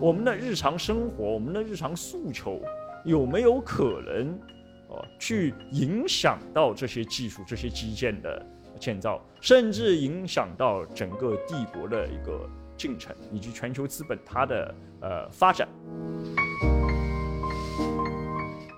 [0.00, 2.60] 我们的日常生活，我们的日常诉求，
[3.04, 4.38] 有没有可能，
[4.88, 8.44] 哦，去影响到这些技术、这些基建的
[8.78, 15.66] 建造，甚至影响到整个帝国的一个进程，以及全球资本它的呃发展？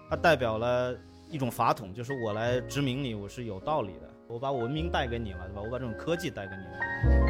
[0.08, 0.96] 它代表了
[1.28, 5.62] 一种法统，就是我来殖民你，我是有道理的，我把文明带给你了，对吧？
[5.62, 7.27] 我把这种科技带给你了。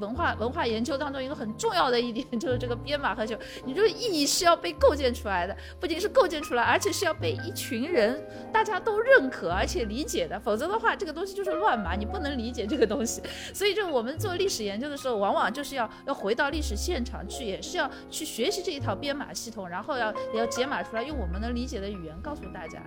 [0.00, 8.20] 文化文化研究当中一个很重要的一点 就是这个编码和酒，你这个意义是要被构建出来的，不仅是构建出来，而且是要被一群人
[8.52, 13.22] 大家都认可而且理解的，否则的话这个东西就是乱码，你不能理解这个东西。
[13.52, 22.80] 所以就我们做历史研究的时候，往往就是要要回到历史现场去，也是要去学习这一套编码系统，然后要要解码出来，用我们能理解的语言告诉大家。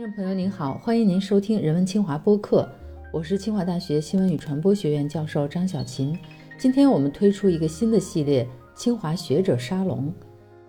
[0.00, 2.66] 听众朋友您好，欢迎您收听《人文清华》播客，
[3.12, 6.18] 我是清华大学新闻与传播学院教授张小琴。
[6.56, 10.10] 今天我们推出一个新的系列——清华学者沙龙。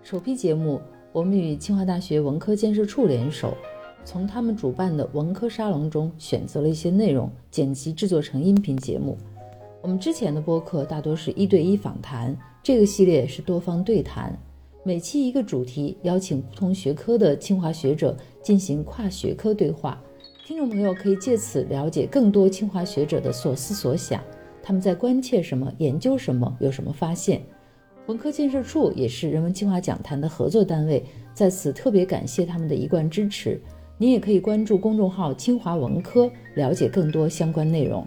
[0.02, 0.78] 首批节目，
[1.12, 3.56] 我们与清华大学文科建设处联手，
[4.04, 9.16] 从他们主办的文科沙龙中选择了一些内容，剪辑制作成音频节目。
[9.80, 14.38] 我们之前的播客大多是一对一访谈，这个系列是多方对谈。
[14.84, 20.02] 每期一个主题，邀请不同学科的清华学者进行跨学科对话。
[20.44, 24.22] 听众朋友可以借此了解更多清华学者的所思所想，
[24.62, 27.40] 他们在关切什么，研究什么，有什么发现。
[28.06, 33.62] 文科建设处也是人文清华讲坛的合作单位，在此特别感谢他们的一贯支持。
[33.96, 38.04] 您也可以关注公众号“清华文科”，了解更多相关内容。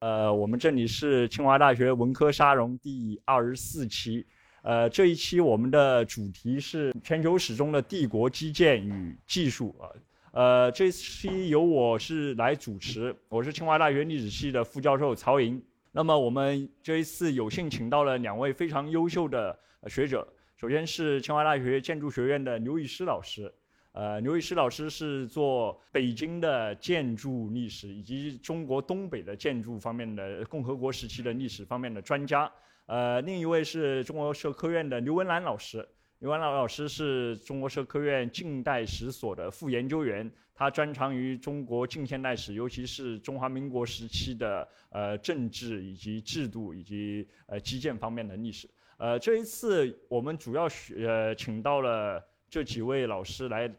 [0.00, 4.26] 呃，我们这里是清华大学文科沙龙第二十四期，
[4.62, 9.88] 呃，这一期我们的主题是全球史中的帝国基建与技术啊，
[10.32, 15.62] 呃，这一期由我是来主持，我是清华大学历史系的副教授曹莹。
[15.92, 20.28] 那么我们这一次有幸请到了两位非常优秀的学者，
[20.58, 23.50] 首先是清华大学建筑学院的刘禹诗老师。
[23.92, 32.50] 呃，刘禹诗老师是做北京的建筑历史以及中国东北的建筑方面的共和国时期的历史方面的专家。
[32.90, 48.68] 呃，另一位是中国社科院的刘文兰老师，刘文兰老师是中国社科院近代史所的副研究员，他专长于中国近现代史，尤其是中华民国时期的呃政治以及制度以及呃基建方面的历史。
[48.98, 52.20] 呃，这一次我们主要呃请到了。
[52.52, 53.72] 这几位老师来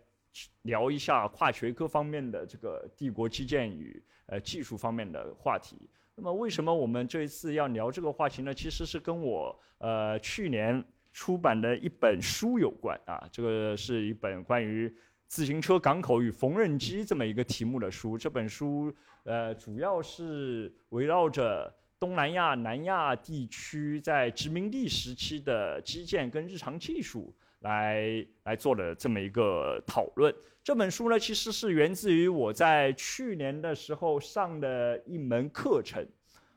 [0.61, 5.75] 聊一下跨学科方面的这个帝国基建与呃技术方面的话题。
[6.23, 8.53] 那么，为什么我们这一次要聊这个话题呢？
[8.53, 13.27] 其实是跟我呃去年出版的一本书有关啊。
[13.31, 14.93] 这个是一本关于
[15.25, 18.19] 自行车港口与缝纫机这么一个题目的书。
[18.19, 18.93] 这本书
[19.23, 27.33] 呃主要是围绕着东南亚、南亚地区在殖民地时期的基建跟日常技术。
[27.61, 30.33] 来来做的这么一个讨论。
[30.63, 36.05] 这本书呢，其实是源自于我在去年的时候上的一门课程，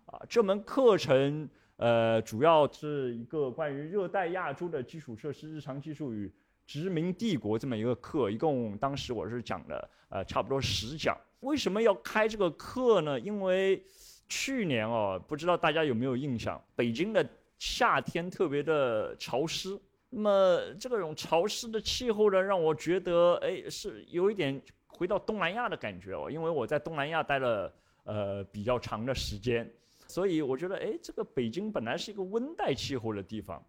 [0.04, 6.30] 啊，这门课程呃，主要是一个关于热带亚洲的基础设施日常技术与
[6.66, 11.16] 殖民帝国这么一个课，一共当时我是讲了呃差不多十讲。
[11.40, 13.18] 为什么要开这个课呢？
[13.18, 13.82] 因为
[14.28, 17.26] 去年哦，不知道大家有没有印象，北京的
[17.58, 19.80] 夏天特别的潮湿。
[20.16, 26.30] 那么这种潮湿的气候呢，让我觉得，哎，是有一点回到东南亚的感觉哦。
[26.30, 29.68] 因为我在东南亚待了呃比较长的时间，
[30.06, 33.60] 所以我觉得，哎，这个北京本来是一个温带气候的地方，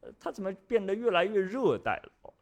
[0.00, 2.32] 呃，它怎么变得越来越热带了？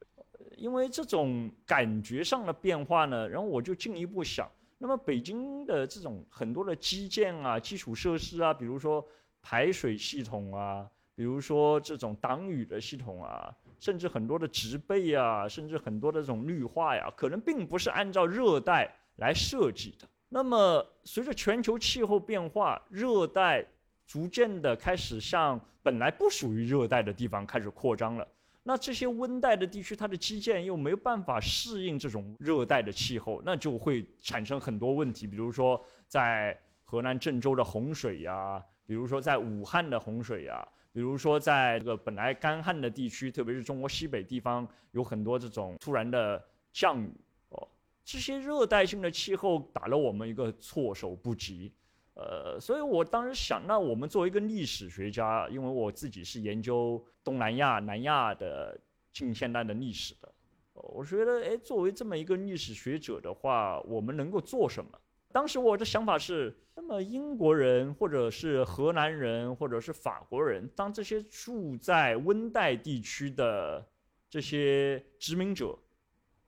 [0.56, 4.48] 因为这种感觉上的变化呢，然后我就进一步想，
[4.78, 9.04] 那么北京的这种很多的基建啊、基础设施啊，比如说
[9.42, 10.88] 排水系统啊。
[11.14, 20.08] 比如说这种挡雨的系统啊，甚至很多的植被啊，甚至很多的这种绿化呀，可能并不是按照热带来设计的。
[20.31, 23.62] 那么随着全球气候变化，热带
[24.06, 28.26] 逐渐的开始向本来不属于热带的地方开始扩张了。
[28.62, 35.26] 那这些温带的地区，它的基建又没有办法适应这种热带的气候，那就会产生很多问题。
[35.26, 35.78] 比如说
[36.08, 40.66] 在河南郑州的洪水呀，比如说在武汉的洪水呀。
[40.92, 47.10] 比如说，在这个本来干旱的地区，特别是中国西北地方，有很多这种突然的降雨
[47.48, 47.68] 哦，
[48.04, 51.72] 这些热带性的气候打了我们一个措手不及。
[52.14, 58.78] 呃，所以我当时想，那我们作为一个历史学家，因为我自己是研究东南亚、南亚的
[59.14, 60.30] 近现代的历史的，
[60.74, 64.90] 我觉得，哎，作为这么一个历史学者的话，我们能够做什么？
[65.32, 66.54] 当时我的想法是，
[66.84, 73.87] 那么英国人或者是荷兰人或者是法国人，当这些住在温带地区的
[74.29, 75.79] 这些殖民者，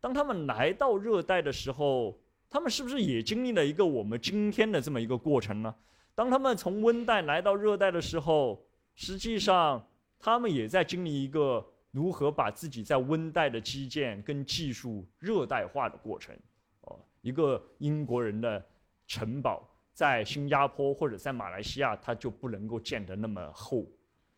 [0.01, 2.21] 当他们来到热带的时候，
[2.51, 5.73] 他们是不是也经历了一个我们今天的这么一个过程呢？
[6.17, 8.67] 当他们从温带来到热带的时候，
[8.97, 9.89] 实际上
[10.19, 16.37] 他们也在经历一个如何把自己在温带的基建跟技术热带化的过程。
[16.81, 18.63] 哦，一个英国人的
[19.07, 23.87] 城堡在新加坡或者在马来西亚，它就不能够建得那么厚，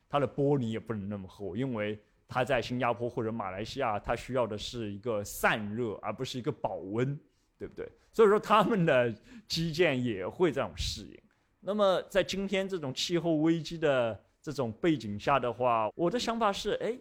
[0.08, 1.98] 它的玻璃也不能那么厚，因为
[2.28, 7.18] 它在新加坡或者马来西亚，它需要的是一个散热，而不是一个保温，
[7.58, 7.90] 对不对？
[8.12, 9.10] 所以说他们的
[9.48, 11.18] 基建也会这样适应。
[11.60, 16.96] 那么，在今天这种气候危机的这种背景下的话，我的想法是：哎，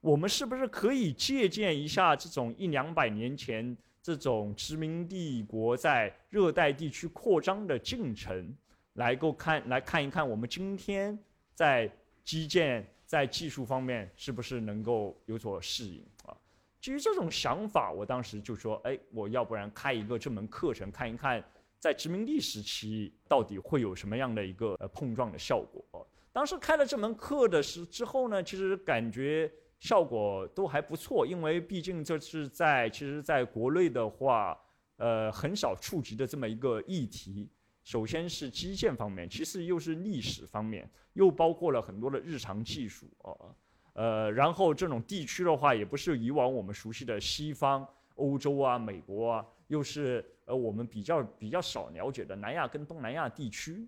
[0.00, 8.54] 我们是不是可以借鉴一下这种一两百年前这种殖民帝国在热带地区扩张的进程，
[8.92, 11.18] 来够看来看一看我们今天
[11.54, 11.90] 在
[12.22, 16.36] 基建在技术方面是不是能够有所适应啊？
[16.82, 21.42] 基于这种想法，我当时就说：哎，我要不然开一个这门课程，看一看。
[21.80, 26.06] 在殖民地时期，到底会有什么样的一个呃碰撞的效果？
[26.30, 29.50] 当时开了这门课的时之后呢，其实感觉
[29.84, 34.58] 效果都还不错，因为毕竟这是在其实在国内的话，
[34.96, 37.50] 呃，很少触及的这么一个议题。
[37.82, 43.54] 首先是基建方面，其次又是历史方面，又包括了很多的日常技术哦，
[43.92, 47.86] 呃，然后这种地区的话，也不是以往我们熟悉的西方。
[48.14, 53.86] 欧洲啊，美国啊，又是呃我们比较比较少了解的南亚跟东南亚地区，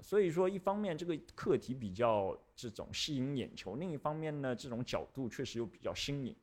[0.00, 6.34] 所以说一方面这个课题比较这种吸引眼球，另一方面呢，这种角度确实又比较新颖。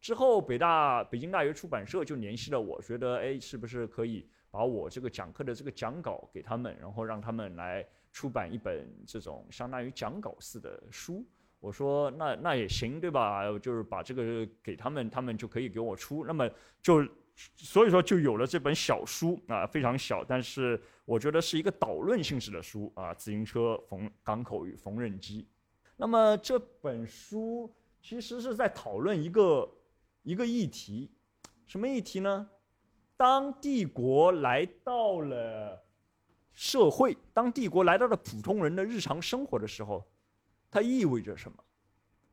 [0.00, 11.24] 之后北大北京大学出版社就联系了我，觉得哎，是不是可以把我这个讲课的这个讲稿给他们，然后让他们来出版一本这种相当于讲稿式的书。
[11.60, 13.46] 我说那那也行，对吧？
[13.58, 16.24] 就是把这个给他们，他们就可以给我出。
[16.24, 16.48] 那么
[16.80, 20.80] 就所以说就有了这本小书啊，非常小，但是
[21.10, 23.12] 我觉得是一个导论性质的书啊。
[23.12, 25.44] 自行车缝港口与缝纫机。
[25.96, 27.68] 那么这本书
[28.00, 29.68] 其实是在讨论一个
[30.22, 31.10] 一个议题，
[31.66, 32.48] 什么议题呢？
[33.16, 35.84] 当帝国来到了
[36.52, 40.06] 社会，当帝国来到了普通人的日常生活的时候。
[40.70, 41.58] 它意味着什么？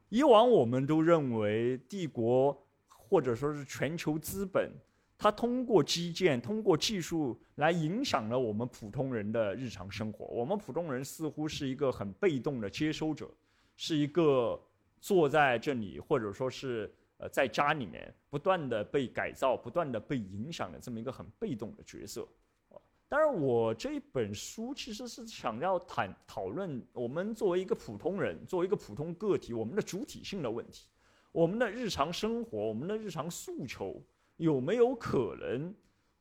[0.10, 2.56] 以往我们都认为帝国
[2.88, 4.72] 或者说是全球资本，
[5.18, 10.26] 它通过基建、通过技术来影响了我们普通人的日常生活。
[10.26, 13.28] 我们普通人似乎是一个很被动的接收者，
[13.76, 14.62] 是一个
[15.02, 22.28] 坐在这里或者说是呃在家里面不断的被改造、不断的被影响的这么一个很被动的角色。
[23.10, 30.90] 当然，我这一本书其实是想要谈讨论我们作为一个普通人，作为一个普通个体，我们的主体性的问题，
[31.32, 34.04] 我们的日常生活，我们的日常诉求
[34.38, 35.72] 有没有可能，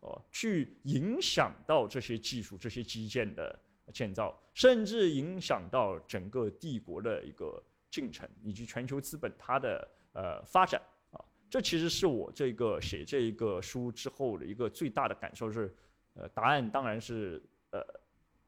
[0.00, 3.58] 哦，去影响到这些技术、这些基建的
[3.92, 11.24] 建造，甚至影响到整个帝国的一个进程，以及全球资本它的呃发展啊。
[11.48, 15.74] 这其实是我这个写这一个书之后的一个最大的感受是。
[16.18, 17.42] 呃，答案当然是
[17.72, 17.86] 呃，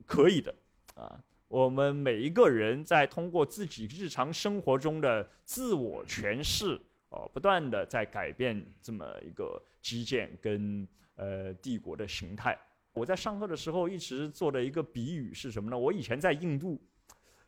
[0.07, 0.55] 可以的，
[0.95, 10.87] 啊，我们每一个人在通过自己日常生活中的自我诠释，哦，不断的在改变这么一个基建跟
[11.17, 12.59] 呃帝国的形态。
[12.93, 15.79] 我在上课的时候一直做的一个比喻是什么呢？
[15.79, 16.81] 我以前在印度，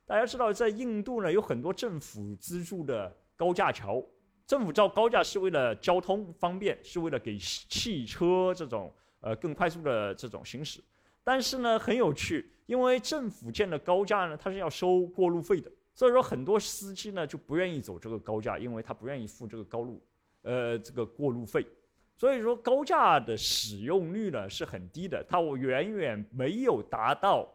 [0.07, 4.05] 大家知道在印度呢有很多政府资助的高架桥，
[4.47, 8.93] 政府造高架是为了交通方便，是为了给汽车这种。
[9.23, 10.83] 呃，更快速的这种行驶，
[11.23, 20.03] 但是呢，很有趣，因为政府建的高架呢，它是要收过路费的，所以说很多司机呢就不愿意走这个高架，因为他不愿意付这个高路，
[20.41, 21.67] 呃，这个过路费，
[22.17, 27.47] 所以说高架的使用率呢是很低的，它远远没有达到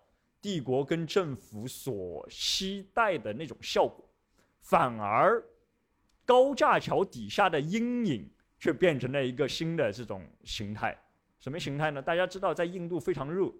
[0.43, 4.07] 帝国跟政府所期待的那种效果，
[4.61, 5.43] 反而
[6.23, 10.95] 高架桥底下的阴影却变成了一个新的这种形态。
[11.39, 11.99] 什么形态呢？
[11.99, 13.51] 大家知道，在印度非常热，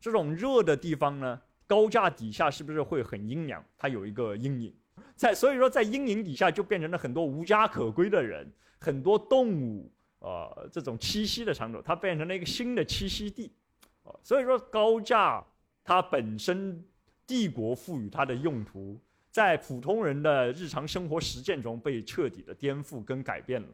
[0.00, 1.40] 这种热的地方呢，
[1.72, 3.64] 高架底下是不是会很阴凉？
[3.78, 4.74] 它有一个阴影，
[5.16, 8.46] 在所以说，在阴影底下就变成了很多无家可归的人，
[8.78, 13.50] 很多动物，呃，这种栖息的场所，它变成了一个新的栖息地，
[14.02, 15.42] 啊，所以说高架
[15.82, 16.84] 它本身
[17.26, 19.00] 帝国赋予它的用途，
[19.30, 23.68] 在普通人的日常生活实践中被彻底的颠覆跟改变了，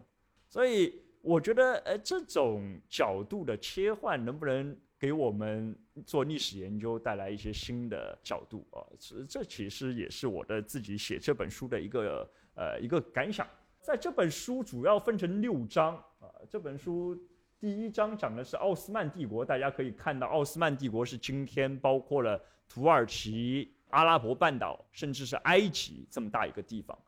[0.48, 1.02] 所以。
[1.28, 8.80] 我觉得，呃，这种角度的切换能不能给我们做历史研究带来一些新的角度啊？
[8.98, 13.46] 这这其实也是我的自己写这本书的一个呃一个感想。
[13.82, 17.14] 在这本书主要分成六章啊，这本书
[17.60, 26.98] 第一章讲的是奥斯曼帝国，大家可以看到，奥斯曼帝国是今天包括了土耳其、阿拉伯半岛，甚至是埃及这么大一个地方。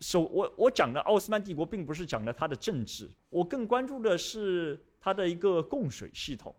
[0.00, 6.54] 首我我讲的奥斯曼帝国，并不是讲的它的政治，我更关注的是它的一个供水系统。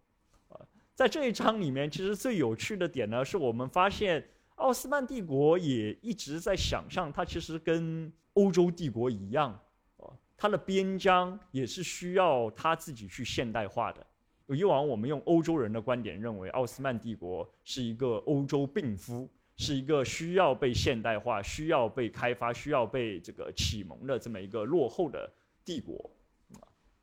[0.50, 0.60] 啊，
[0.94, 4.24] 在这一章里面，其实最有趣的点呢，是我们发现
[4.56, 9.60] 奥斯曼帝国也一直在想象，它其实跟欧洲帝国一样，
[9.98, 14.06] 哦，它的边疆也是需要它自己去现代化的。
[14.48, 19.28] 以往我们用欧洲人的观点认为，奥斯曼帝国是一个欧洲病夫。
[19.62, 25.32] 是一个需要被现代化、需要被开发、需要被这个启蒙的这么一个落后的
[25.64, 26.10] 帝国，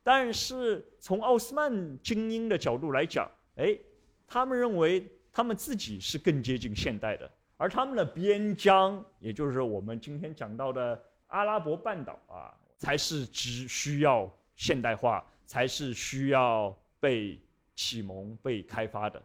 [0.02, 3.78] 但是从奥斯曼精英的角度来讲，哎，
[4.26, 17.40] 他们认为他们自己是更接近现代的，而他们的边疆，也就是我们今天讲到的阿拉伯半岛啊，才是只需要现代化，才是需要被
[17.76, 19.22] 启蒙、被开发的。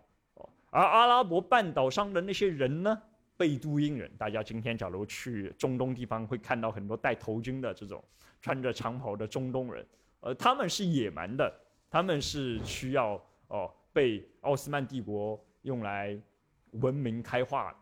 [0.70, 3.02] 而阿拉伯半岛上的那些人呢？
[3.44, 8.02] 贝都因人，大家今天假如去中东地方，会看到很多戴头巾的这种
[8.42, 9.86] 穿着长袍的中东人，
[10.22, 11.54] 呃，他们是野蛮的，
[11.90, 16.18] 他们是需要哦被奥斯曼帝国用来
[16.72, 17.78] 文明开化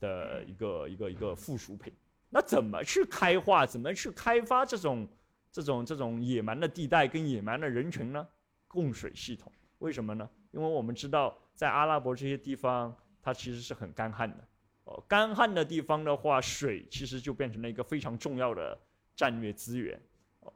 [0.00, 1.90] 的一个一个一个附属品。
[2.28, 3.64] 那怎么去开化？
[3.64, 5.08] 怎么去开发这种
[5.50, 8.28] 这种这种野蛮的地带跟野蛮的人群呢？
[8.68, 10.28] 供水系统，为什么呢？
[10.50, 14.46] 因为我们知道，在阿拉伯这些地方，它其实是很干旱的。
[14.86, 18.78] 哦，干旱的地方的话，水其实就变成了一个非常重要的
[19.16, 20.00] 战略资源。
[20.40, 20.52] 哦，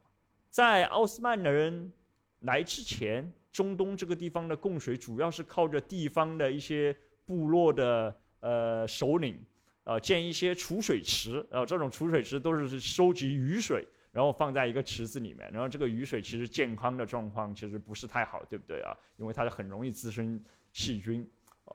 [0.49, 1.91] 在奥斯曼人
[2.39, 6.95] 来之前，中东这个地方的供水主要是靠着地方的一些
[7.25, 9.37] 部落的呃首领，
[9.83, 18.95] 呃建一些储水池，然后这种储水池都是收集雨水，然后放在一个池子里面，然后这个雨水其实健康的状况其实不是太好，对不对啊？
[19.17, 21.29] 因为它很容易滋生细菌。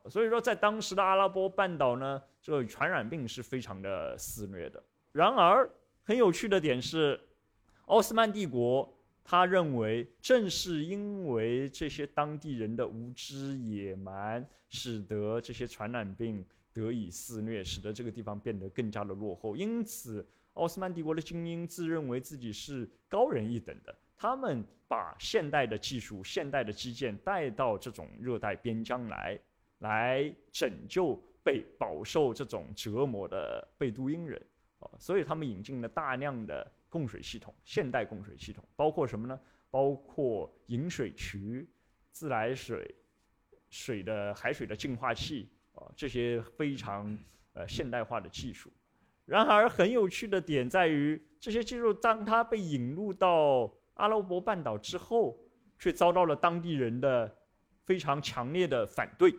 [0.08, 4.82] 所以说，在当时的阿拉伯半岛呢，这个传染病是非常的肆虐的。
[5.12, 5.68] 然而，
[6.02, 7.18] 很有趣的点是，
[7.86, 8.92] 奥斯曼帝国
[9.24, 19.56] 他认为，正是因为这些当地人的无知野蛮，使得这些传染病得以肆虐，使得这个地方变得更加的落后。
[19.56, 20.24] 因此，
[20.54, 29.38] 奥斯曼帝国的精英自认为自己是高人一等的，他们把现代的技术、现代的基建带到这种热带边疆来。
[29.78, 34.40] 来拯救被饱受这种折磨的贝都因人，
[34.78, 39.38] 啊，所以他们引进了大量的供水系统，现代供水系统，包括什么呢？
[39.70, 41.68] 包括引水渠、
[42.10, 42.94] 自来水、
[43.68, 47.16] 水的海水的净化器，啊，这些非常
[47.52, 48.70] 呃现代化的技术。
[49.26, 55.36] 然而，很有趣的点在于，这些技术当它被引入到阿拉伯半岛之后，
[55.78, 57.36] 却遭到了当地人的
[57.84, 59.34] 非常强烈的反对。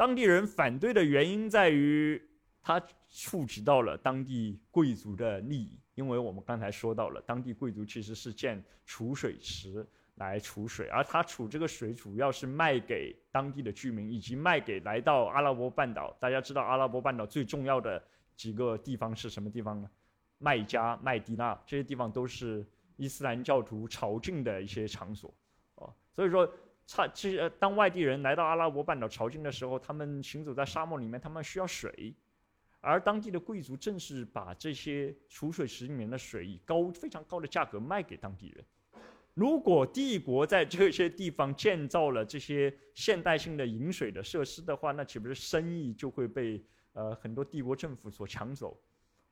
[0.00, 2.18] 当地人反对的原因在于，
[2.62, 5.78] 它触及到了当地贵族的利益。
[5.94, 16.16] 因为我们刚才说到了，当地贵族其实是建储水池来储水，而他储这个水主要是卖给当地的居民，以及卖给来到阿拉伯半岛。
[16.18, 18.02] 大家知道，阿拉伯半岛最重要的
[18.34, 19.90] 几个地方是什么地方呢？
[20.38, 22.66] 麦加、麦地那这些地方都是
[22.96, 25.30] 伊斯兰教徒朝觐的一些场所。
[25.74, 26.50] 哦，所以说。
[26.90, 32.12] 差，其实当外地人来到阿拉伯半岛朝觐的时候，他们行走在沙漠里面，他们需要水，
[32.80, 38.64] 而当地的贵族正是把这些储水池里面的水以高非常高的价格卖给当地人。
[39.34, 46.60] 如果帝国在这些地方建造了这些现代性的饮水的设施的话，那岂不是生意就会被
[46.92, 48.76] 呃很多帝国政府所抢走？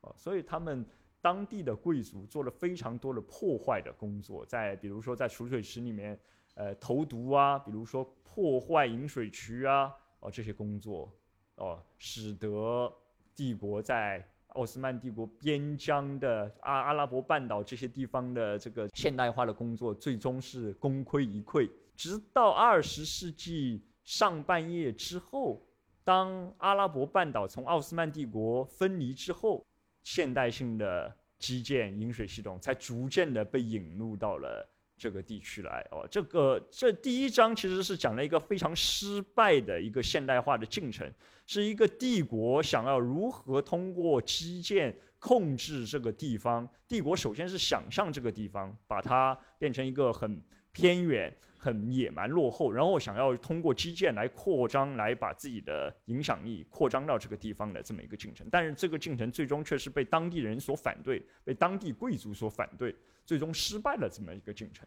[0.03, 0.87] 啊，所以他们
[1.21, 6.17] 当地的贵族做了非常多的破坏的工作，在比如说在储水池里面。
[6.59, 11.09] 呃，投毒啊，比如说破坏饮水渠啊，哦，这些工作，
[11.55, 12.93] 哦，使得
[13.33, 21.71] 帝国在奥斯曼帝国边疆的阿阿拉伯半岛这些地方的这个现代化的工作，最终是功亏一篑。
[21.95, 25.65] 直到二十世纪上半叶之后，
[26.03, 29.65] 当阿拉伯半岛从奥斯曼帝国分离之后，
[30.03, 34.69] 现代性的基建饮水系统才逐渐的被引入到了。
[34.99, 41.09] 这个地区来哦，这个这第一章其实是讲了一个非常失败的一个现代化的进程，
[41.47, 46.69] 是一个帝国想要如何通过基建控制这个地方。
[46.89, 58.47] 帝国首先是想象这个地方，把它变成一个很偏远、很野蛮、落后，然后想要通过基建来扩张，来把自己的影响力扩张到这个地方的这么一个进程。
[58.51, 62.95] 但是这个进程最终却是被当地人所反对，被当地贵族所反对，
[63.27, 64.87] 最终失败了这么一个进程。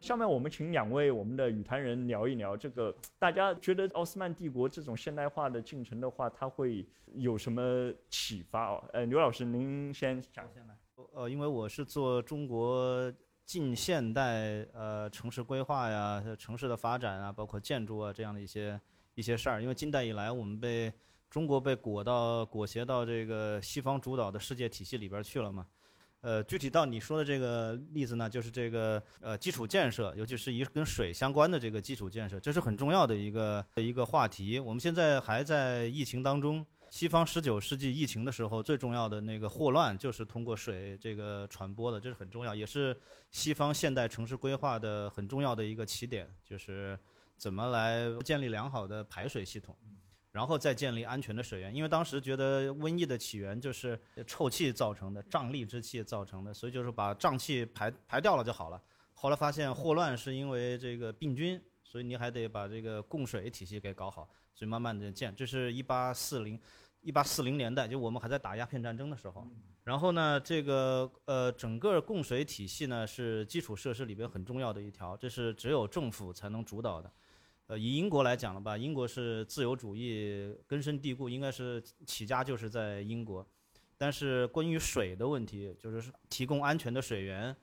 [0.00, 6.84] 下面我们请两位我们的语坛人聊一聊这个，大家觉得奥斯曼帝国这种现代化的进程的话，它会
[7.14, 8.84] 有什么启发哦？
[8.92, 10.44] 呃，刘老师您先讲。
[10.52, 10.76] 先来。
[11.14, 13.12] 呃，因为我是做中国
[13.44, 18.80] 近现代呃城市规划呀、城市的发展啊，包括建筑啊这样的一些
[19.14, 19.62] 一些事儿。
[19.62, 20.92] 因为近代以来，我们被
[21.28, 25.66] 中国被裹到裹挟到这个西方主导的世界体系里边去了嘛。
[26.20, 34.60] 呃，具体到你说的这个例子呢，就是这个呃基础建设，尤其是一跟水相关的这个基础建设，这是很重要的一个一个话题。
[34.60, 42.94] 我们现在还在疫情当中，西方十九世纪疫情的时候，最重要的那个霍乱就是通过水这个传播的，这是很重要，也是
[43.30, 46.96] 西方现代城市规划的很重要的一个起点，就是
[47.38, 49.74] 怎么来建立良好的排水系统。
[50.32, 58.78] 然后再建立安全的水源，因为当时觉得瘟疫的起源就是臭气造成的，瘴疠之气造成的，所以就是把瘴气排排掉了就好了。
[59.14, 65.34] 后来发现霍乱是因为这个病菌，所以你还得把这个供水体系给搞好，所以慢慢的建。
[65.34, 66.58] 这是一八四零，
[67.02, 69.46] 一八四零年代，就我们还在打鸦片战争的时候。
[69.84, 77.12] 然后呢，这个呃整个供水体系呢是基础设施里边很重要的一条，这是只有政府才能主导的。
[77.66, 83.46] 呃，以英国来讲了吧，英国是自由主义根深蒂固，应该是起家就是在英国。
[83.96, 87.54] 但是关于水的问题，就是提供安全的水源，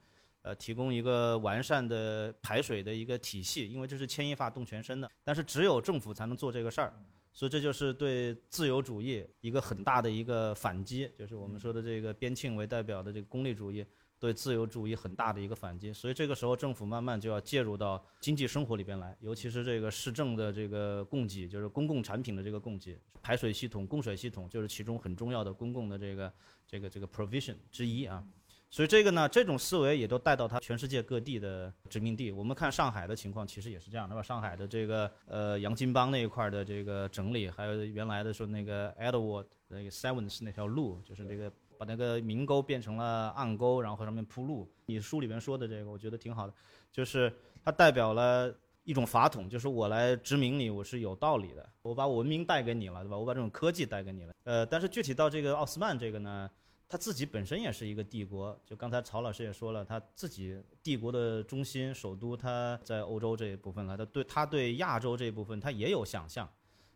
[0.42, 5.10] 呃，提供一个完善的排水的一个体系，因为这是牵一发动全身的。
[5.22, 6.94] 但是只有政府才能做这个事儿，
[7.32, 13.84] 所以这就是对自由主义一个很大的一个反击，就是我们说的这个边沁为代表的这个功利主义。
[14.18, 26.32] 对自由主义很大的一个反击，所以这个时候政府慢慢就要介入到经济生活里边来，尤其是这个市政的这个供给，就是公共产品的这个供给，排水系统、供水系统就是其中很重要的公共的这个
[26.66, 28.22] 这个这个 provision 之一啊。
[28.70, 32.30] 所以这个呢，这种思维也都带到他全世界各地的殖民地。
[32.30, 34.22] 我们看上海的情况，其实也是这样，对吧？
[34.22, 41.52] 上海的这个呃洋泾浜那一块的这个整理，还有原来的说那个 Edward 那个 Sevens 那条路，就是这个。
[41.80, 44.70] 把那个明沟变成了暗沟，然后上面铺路。
[44.84, 46.52] 你书里面说的这个，我觉得挺好的，
[46.92, 48.54] 就是它代表了
[48.84, 51.66] 一种法统，就是我来殖民你，我是有道理的。
[51.80, 53.16] 我把文明带给你了，对吧？
[53.16, 54.34] 我把这种科技带给你了。
[54.44, 56.50] 呃，但是具体到这个奥斯曼这个呢，
[56.90, 58.60] 他自己本身也是一个帝国。
[58.66, 66.50] 就刚才曹老师也说了，他自己帝国的中心首都他在欧洲这一部分了，他对他对亚洲这一部分他也有想象。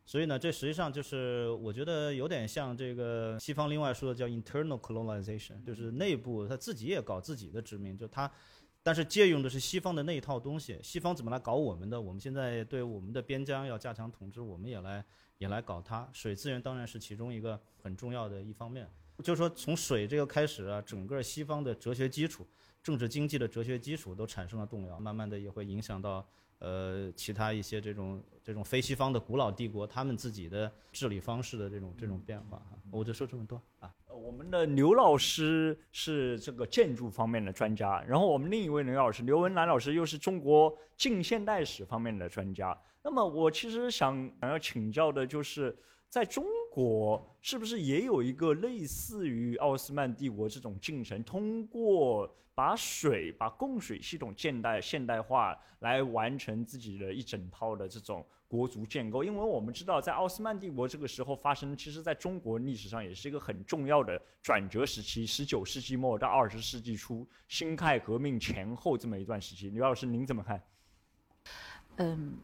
[0.04, 8.30] 所以呢，这实际上就是我觉得有点像这个西方另外说的叫 internal colonization，就是内部他自己也搞自己的殖民，就他，
[8.82, 10.78] 但是借用的是西方的那一套东西。
[10.82, 11.98] 西方怎么来搞我们的？
[11.98, 15.02] 我们现在对我们的边疆要加强统治，我们也来
[15.38, 16.06] 也来搞它。
[16.12, 18.86] 水资源当然是其中一个很重要的一方面。
[19.22, 22.46] 就是说从水这个开始啊，整个西方的哲学基础、
[22.82, 26.26] 政治经济的哲学基础都产生了动摇，慢慢的也会影响到。
[26.60, 33.92] 呃，其他一些这种这种非西方的古老帝国，他们自己的治理方式的这种这种变化哈，我就说这么多啊。
[34.06, 42.74] 我们的刘老师是这个建筑方面的专家，然后我们另一位刘老师刘文兰老师又是中国近现代史方面的专家。
[43.02, 45.76] 那么我其实想想要请教的就是。
[46.08, 46.44] 在中
[46.74, 51.22] 国，是不是也有一个类似于奥斯曼帝国这种进程？
[51.22, 59.22] 通过把水、把供水系统现代现代化，来完成自己的一整套的这种国族建构。
[59.22, 69.70] 因为我们知道，在奥斯曼帝国这个时候发生，其实在中国历史上也是一个很重要的转折时期，十九世纪末到二十世纪初，辛亥革命前后这么一段时期。
[69.70, 70.60] 刘老师，您怎么看？
[71.98, 72.34] 嗯，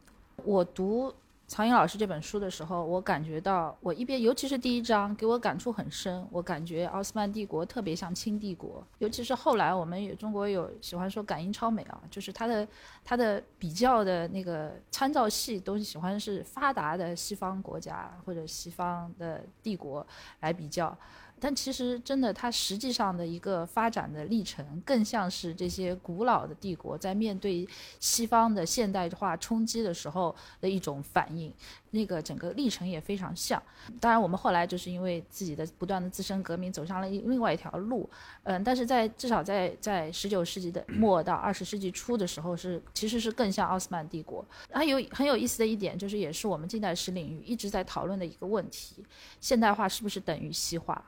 [0.45, 1.13] 我读。
[1.51, 6.25] 曹颖老师这本书的时候，我感觉到，我一边，尤其是第一章，给我感触很深。
[6.31, 12.69] 我感觉奥斯曼帝国特别像清帝国，尤其是后来我们有中国有喜欢说感应超美啊，就是它的
[13.05, 20.07] 它的比较的那个参照系都喜欢是发达的西方国家或者西方的帝国
[20.39, 20.97] 来比较。
[21.41, 27.67] 但其实，真的，它实际上的一个发展的历程，更像是这些古老的帝国在面对
[27.99, 31.53] 西方的现代化冲击的时候的一种反应。
[31.93, 33.61] 那个整个历程也非常像。
[33.99, 38.09] 当然，我们后来就是因为自己的不断的自身革命，走上了另外一条路。
[38.45, 44.47] 嗯，但是在至少在在十九世纪的末到二十世纪初的时候，是其实是更像奥斯曼帝国。
[44.71, 49.05] 还有很有意思的一点，就是也是我们近代史领域一直在讨论的一个问题：
[49.41, 51.05] 现代化是不是等于西化？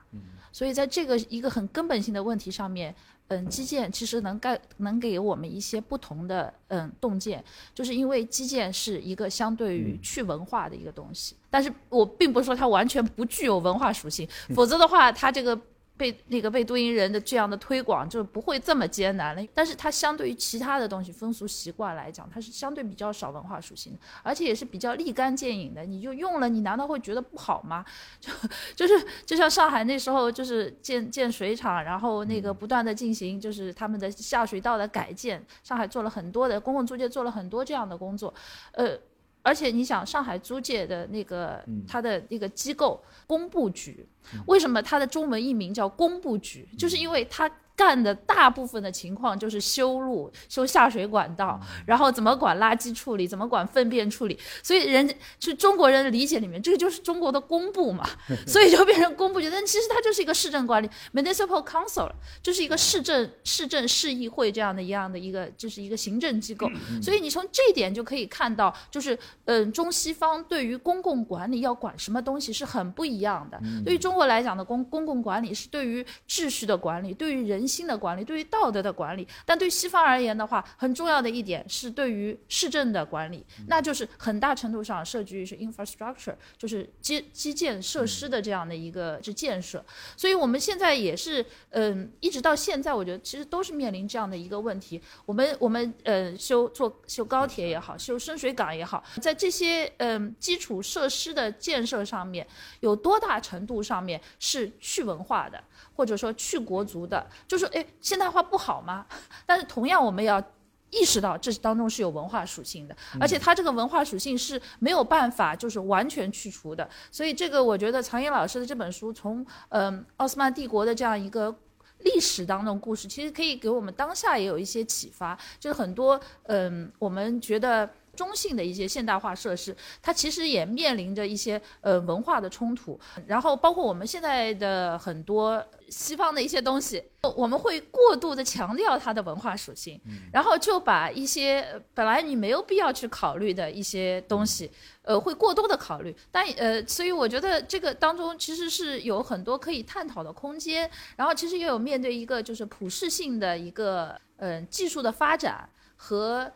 [0.50, 2.94] 所以在这个一个很根本性的问题上面，
[3.28, 7.42] 嗯，基建其实能盖能给我们一些不同的嗯洞见，
[7.74, 15.58] 就是因为基建是一个相对于去文化的一个东西，但是我并不是说它完全不具有文化属性，否则的话，它这个。
[15.96, 19.42] 被那个被都因人的这样的推广，就不会这么艰难了。
[19.54, 25.84] 但是它相对于其他的东西风俗习惯来讲，它是相对比较少文化属性的，而且也是比较立竿见影的。
[25.84, 27.84] 你就用了，你难道会觉得不好吗？
[28.18, 28.32] 就
[28.74, 35.44] 就是就像上海那时候，就是建建水厂，然后那个不断的进行就是他们的下水道的改建。
[35.62, 38.32] 上海做了很多的公共租界，做了很多这样的工作，
[38.72, 38.98] 呃。
[39.42, 44.06] 而且你想，上海租界的那个它的那个机构工部局，
[44.46, 46.68] 为什么它的中文译名叫工部局？
[46.78, 47.50] 就是因为它。
[47.74, 54.38] 干的大部分的情况就是修路、修下水管道，然后怎么管垃圾处理，怎么管粪便处理。
[54.62, 58.06] 所以人是中国人的理解里面，这个就是中国的公部嘛，
[58.46, 59.48] 所以就变成公部局。
[59.50, 62.10] 但其实它就是一个市政管理 （municipal council），
[62.42, 66.70] 就是一个市政、市政、市议会这样的一样的一个，就是一个行政机构。
[67.02, 73.58] 所以你从这一点就可以看到，就是嗯，中西方对于公共管理要管什么东西是很不一样的。
[73.82, 77.61] 对于中国来讲的公公共管理是对于秩序的管理，对于人。
[77.66, 89.84] 新的管理对于道德的管理，但对西方而言的话，很重要的一点是对于市政的管理，那就是很大程度上涉及于是 infrastructure，就是基基建设施的这样的一个是建设。
[90.16, 95.00] 所以我们现在也是，嗯，一直到现在，我觉得其实都是面临这样的一个问题。
[95.24, 102.46] 我们我们呃修做修高铁也好，修深水港也好，在这些嗯基础设施的建设上面，
[102.80, 105.62] 有多大程度上面是去文化的？
[105.94, 109.06] 或者说去国足的，就是哎，现代化不好吗？
[109.46, 110.42] 但是同样，我们也要
[110.90, 116.88] 意识到这当中是有文化属性的，而且它这个文化属性是没有办法就是完全去除的。
[117.10, 121.54] 所以这个我觉得常野老师的这本书，从嗯奥斯曼帝国的这样一个
[122.00, 125.38] 历史当中故事，其实可以给我们当下也有一些启发。
[125.58, 127.88] 就是很多嗯，我们觉得。
[128.14, 137.02] 中性的一些现代化设施，它其实也面临着一些呃文化的冲突，然后包括我们现在的很多西方的一些东西，
[137.36, 140.00] 我们会过度的强调它的文化属性，
[140.32, 144.70] 然后就把一些本来你没有必要去考虑的一些东西，
[145.02, 146.14] 呃，会过多的考虑。
[146.30, 156.52] 但呃，所以我觉得这个当中其实是有很多可以探讨的空间，然后其实也有面对一个就是普适性的一个嗯技术的发展和。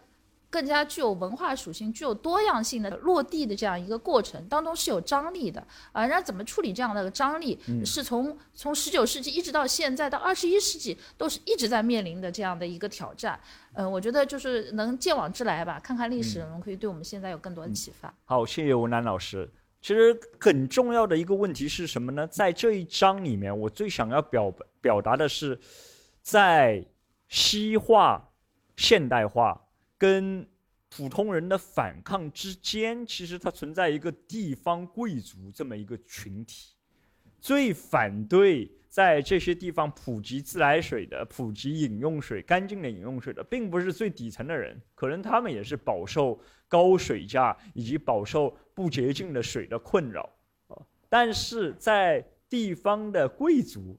[0.56, 6.06] 更加具有文化属性、具有多样性的落地的这样一个过程当中是有张力的啊。
[6.06, 13.38] 然后怎么处理这样的张力，是从从十九世纪一直到现在到二十一世纪都是一直在面临的这样的一个挑战。
[13.74, 18.14] 嗯，我觉得就是能见往知来吧，看看历史，我们可以对我们现在有更多的启发。
[18.24, 19.46] 好，谢谢吴楠老师。
[19.82, 22.26] 其实很重要的一个问题是什么呢？
[22.28, 25.60] 在这一章里面，我最想要表表达的是，
[26.22, 26.82] 在
[27.28, 28.30] 西化、
[28.76, 29.60] 现代化。
[29.98, 30.46] 跟
[30.88, 36.74] 普通人的反抗之间，其实它存在一个地方贵族这么一个群体，
[37.40, 50.22] 最反对在这些地方普及自来水的、普及饮用水、干净的饮用水的，并不是最底层的人，可能他们也是饱受高水价以及饱受不洁净的水的困扰
[50.68, 50.76] 啊。
[51.08, 53.98] 但是在地方的贵族，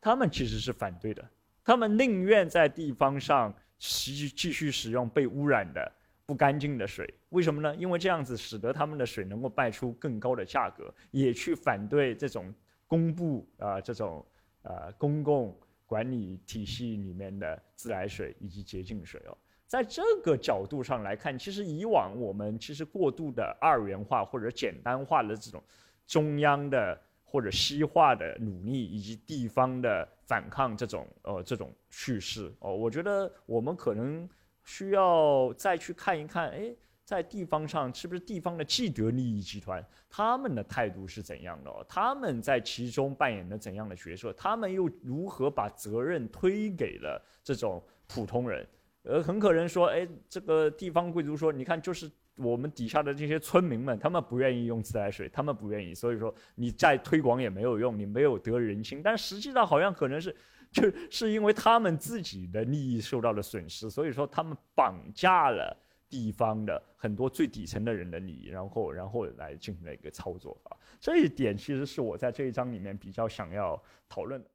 [0.00, 1.28] 他们其实是反对的，
[1.64, 3.54] 他们宁愿在地方上。
[3.80, 5.90] 继继续使用被污染的
[6.26, 7.74] 不干净的水，为什么呢？
[7.74, 12.54] 因为这样子使得他们的水能够卖出更高的价格，也去反对这种
[12.86, 14.24] 公布啊这种
[14.62, 19.36] 呃公共管理体系里面的自来水以及洁净水哦。
[19.66, 25.60] 在这个角度上来看，其实以往我们其实过度的二元化或者简单化的这种
[26.06, 27.00] 中央的。
[27.32, 34.28] 或者西化的努力，以及地方的反抗，这种呃这种叙事哦，我觉得我们可能
[34.62, 36.72] 需要再去看一看，哎，
[37.04, 41.84] 在地方上是不是地方的既得利益集团，他们的态度是怎样的？
[41.88, 44.32] 他们在其中扮演了怎样的角色？
[44.34, 48.64] 他们又如何把责任推给了这种普通人？
[49.02, 52.08] 呃，很可能说，哎，这个地方贵族说，你看就是。
[52.42, 59.02] 我们底下的这些村民们，他们不愿意用自来水，他们不愿意，所以说你再推广也没有用，你没有得人心。
[59.02, 60.34] 但实际上好像可能是，
[60.72, 65.76] 就是因为他们自己的利益受到了损失，所以说他们绑架了
[66.08, 70.76] 地方的很多最底层的人的利益，然后然后来进行了一个操作啊。
[70.98, 74.48] 这一点其实是我在这一章里面比较想要讨论的。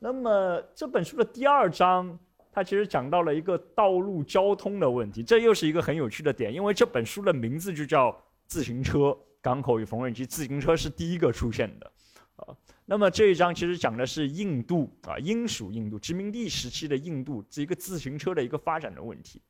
[0.00, 2.16] 那么这本书的第二章，
[2.52, 8.12] 它其实讲到了一个道路交通的问题，这又是一个很有趣的点，因为这本书的名字就叫
[8.46, 11.92] 《自行车港口与缝纫机》，自行车是第一个出现的，
[12.36, 12.54] 啊，
[12.86, 19.42] 那么这一章其实讲的是印度啊，英属印度殖民地时期的印度这一个自行车的一个发展的问题，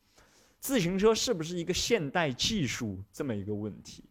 [0.61, 4.03] 自行车是不是一个现代技术这么一个问题？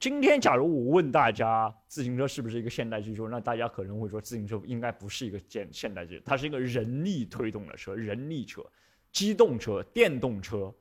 [0.00, 8.64] 今天，假如我问大家自行车是不是一个现代技术，那大家可能会说自行车应该不是一个现现代技术，它是一个人力推动的车，人力车、
[9.12, 10.74] 机动车、电动车，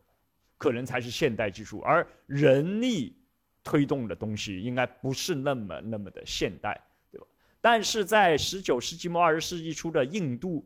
[0.57, 1.79] 可能才是现代技术。
[1.81, 3.15] 而人力
[3.63, 6.79] 推动的东西应该不是那么那么的现代，
[7.11, 7.27] 对吧？
[7.61, 10.65] 但是在十九世纪末二十世纪初的印度，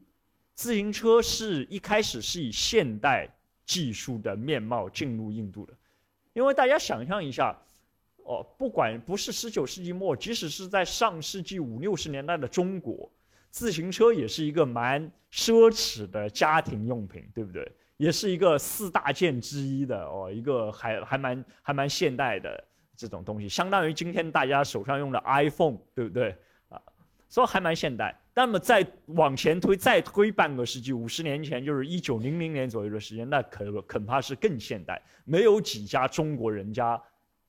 [0.54, 3.30] 自行车是一开始是以现代
[3.66, 5.74] 技术的面貌进入印度的，
[6.34, 7.58] 因为大家想象一下。
[8.28, 13.10] 哦，不管不是十九世纪末，即使是在上世纪五六十年代的中国，
[13.50, 17.66] 自行车也是一个蛮奢侈的家庭用品，对不对？
[17.96, 22.62] 也是一个四大件之一的哦，一个还还蛮还蛮现代的
[22.98, 26.36] 这种东西，相当于今天大家手上用的 iPhone，对不对？
[26.68, 26.82] 啊，
[27.30, 28.14] 所以还蛮现代。
[28.36, 37.02] 那么再往前推，再推半个世纪，五十年前，就是一九零零年左右的时间，那可恐怕是更现代，没有几家中国人家。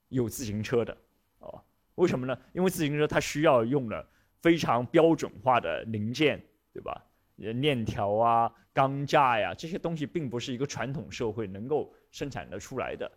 [0.09, 0.97] 有自行车的，
[1.41, 1.63] 哦，
[1.97, 2.39] 为什么呢？
[2.53, 4.07] 因为自行车它需要用了
[4.41, 6.43] 非常标准化的零件，
[6.73, 7.05] 对吧？
[7.37, 13.11] 链条啊、钢架呀，这些东西并不是一个传统社会能够生产得出来的。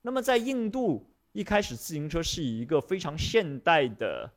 [0.00, 4.30] 那么在印度，一开始自行车是以一个非常现代的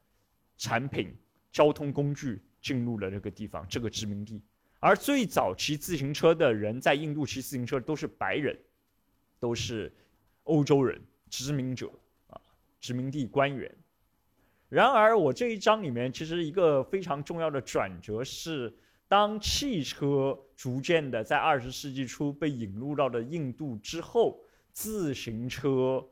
[0.58, 1.16] 产品、
[1.52, 4.42] 交通工具进入了这个地方、这个殖民地。
[4.82, 8.58] 而最早骑自行车的人在印度骑自行车都是白人，
[9.40, 9.94] 都是
[10.44, 11.02] 欧洲人。
[11.30, 11.90] 殖民者
[12.28, 12.40] 啊，
[12.80, 13.74] 殖民地官员。
[14.68, 18.72] 然而，我这一章里面其实一个非常重要的转折是，
[19.08, 24.40] 当汽车逐渐的在二十世纪初被引入到了印度之后，
[24.72, 26.06] 自行车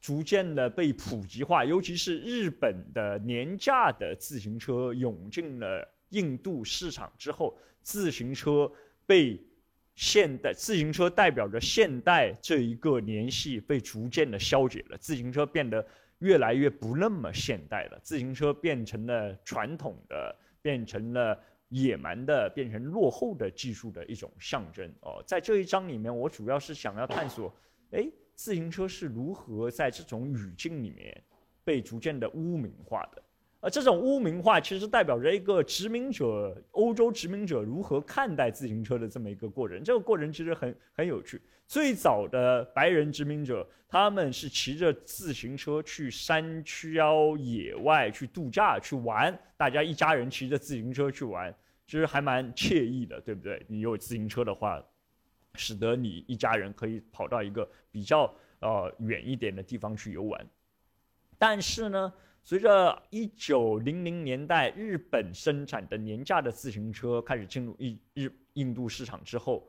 [0.00, 8.70] 逐渐的被普及化，尤其是日本的廉价的自行车涌进了印度市场之后，自行车
[9.06, 9.40] 被。
[10.02, 15.86] 现代自行车代表着现代这一个联系被逐渐的消解了，自行车变得
[16.18, 21.38] 越来越不那么现代了，自行车变成了传统的，变成了
[21.68, 24.92] 野蛮的，变成落后的技术的一种象征。
[25.02, 27.54] 哦，在这一章里面，我主要是想要探索，
[27.92, 31.22] 哎，自行车是如何在这种语境里面
[31.62, 33.22] 被逐渐的污名化的。
[33.62, 39.80] 而这种污名化其实代表着一个殖民者，欧洲殖民者如何看待自行车的这么一个过程。
[39.84, 41.40] 这个过程其实很很有趣。
[41.68, 46.94] 最早的白人殖民者，他们是骑着自行车去山区、
[47.38, 51.54] 野外去度假、去玩，大家一家人骑着自行车去玩，
[51.86, 53.64] 其实还蛮惬意的，对不对？
[53.68, 54.82] 你有自行车的话，
[55.54, 60.44] 使得你一家人可以跑到一个比较呃远一点的地方去游玩。
[61.38, 62.12] 但是呢？
[62.44, 69.64] 随着一九零零年代日本生产的廉价的自行车开始进入印日印度市场之后，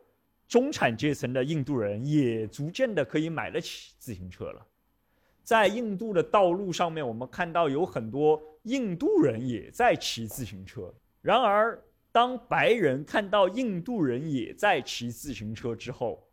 [0.47, 4.65] 中产阶层的印度人也逐渐的可以买得起自行车了。
[5.43, 10.91] 在印度的道路上面，我们看到有很多印度人也在骑自行车。
[11.21, 11.79] 然而，
[12.11, 16.27] 当白人看到印度人也在骑自行车之后，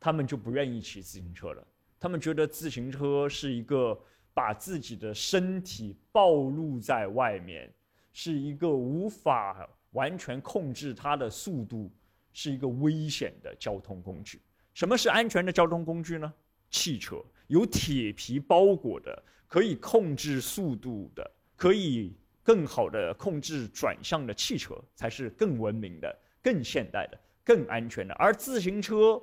[0.00, 1.66] 他们就不愿意骑自行车了。
[2.00, 4.00] 他们觉得自行车是一个。
[4.36, 7.72] 把自己的身体暴露在外面，
[8.12, 11.90] 是一个无法完全控制它的速度，
[12.34, 14.38] 是一个危险的交通工具。
[14.74, 16.30] 什么是安全的交通工具呢？
[16.68, 28.12] 汽车，有铁皮包裹的，可以控制速度的，可以更好的控制转向的汽车，才是更文明的、更现代的、更安全的。
[28.16, 29.18] 而自行车，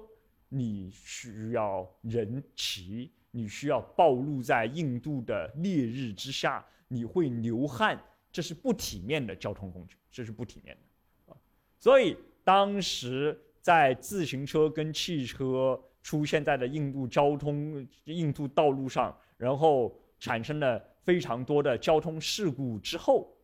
[0.49, 3.11] 你需要人骑。
[3.35, 7.99] 你需要暴露在印度的烈日之下，你会流汗，
[8.31, 11.37] 这是不体面的交通工具，这是不体面的啊！
[11.79, 23.35] 所以当时在自行车跟汽车出现在了印度交通、印度道路上，然后产生了非常多的交通事故之后，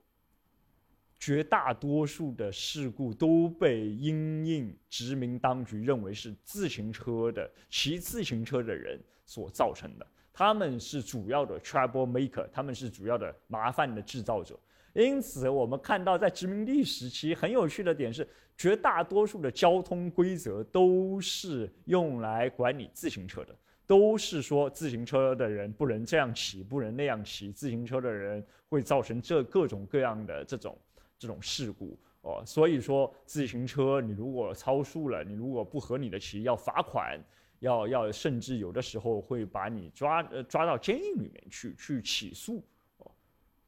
[1.18, 9.02] 绝大多数的事故都被因印殖民当局认为是自行车的骑自行车的人。
[9.30, 14.60] 所造成的，他们是主要的 trouble maker，他们是主要的麻烦的制造者。
[14.94, 30.76] 因此，我们看到在殖民地时期，很有趣的点是，绝大多数的交通规则都是用来管理自行车的，都是说自行车的人不能这样骑，不能那样骑，自行车的人会造成这各种各样的这种
[31.20, 32.42] 这种事故哦。
[32.44, 37.24] 所以说，自行车你如果超速了，你如果不合理的骑，要罚款，
[37.60, 42.64] 要要甚至有的时候会把你抓呃抓到监狱里面去去起诉
[42.98, 43.12] 哦。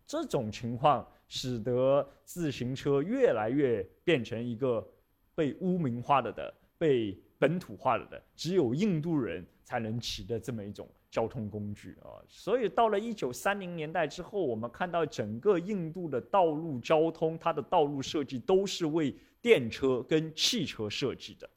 [0.06, 4.86] 这种情况使得自行车越来越变成一个
[5.34, 12.20] 被污名化了的、被本土化了的，只有印度人才能骑的这么一种交通工具啊。
[12.28, 21.50] 所以到了一九三零年代之后，我们看到整个印度的道路交通，它的道路设计都是为电车跟汽车设计的，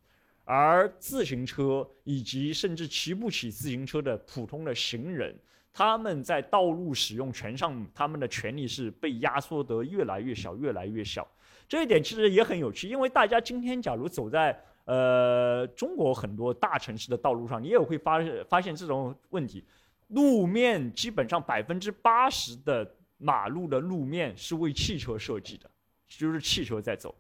[0.45, 5.35] 而自行车以及甚至骑不起自行车的普通的行人。
[5.77, 11.27] 他们在道路使用权上，他们的权利是被压缩得越来越小，越来越小。
[11.67, 19.65] 这一点其实也很有趣，因为大家今天假如走在呃中国很多大城市的道路上，你也会发发现这种问题：
[20.09, 25.69] 路面基本上百分之八十的马路的路面是为汽车设计的，
[26.07, 27.13] 就是汽车在走，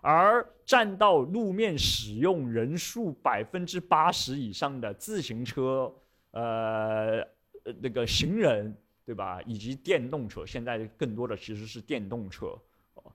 [0.00, 5.92] 而占到路面使用人数百分之八十以上的自行车，
[6.32, 7.26] 呃。
[7.82, 12.58] 那个行人对吧，以及电动车，现在更多的其实是电动车，
[12.94, 13.12] 哦，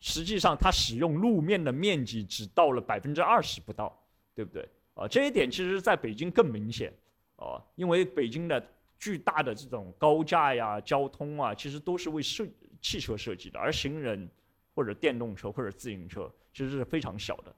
[0.00, 3.96] 实际上它使用路面的面积只到了百分之二十不到，
[4.34, 4.68] 对不对？
[4.94, 6.92] 啊，这一点其实在北京更明显，
[7.36, 8.62] 哦，因为北京的
[8.98, 12.44] 巨大的这种高架呀、交通啊，其实都是为设
[12.82, 14.28] 汽车设计的，而行人
[14.76, 17.50] 或者电动车或者自行车其实是非常小的，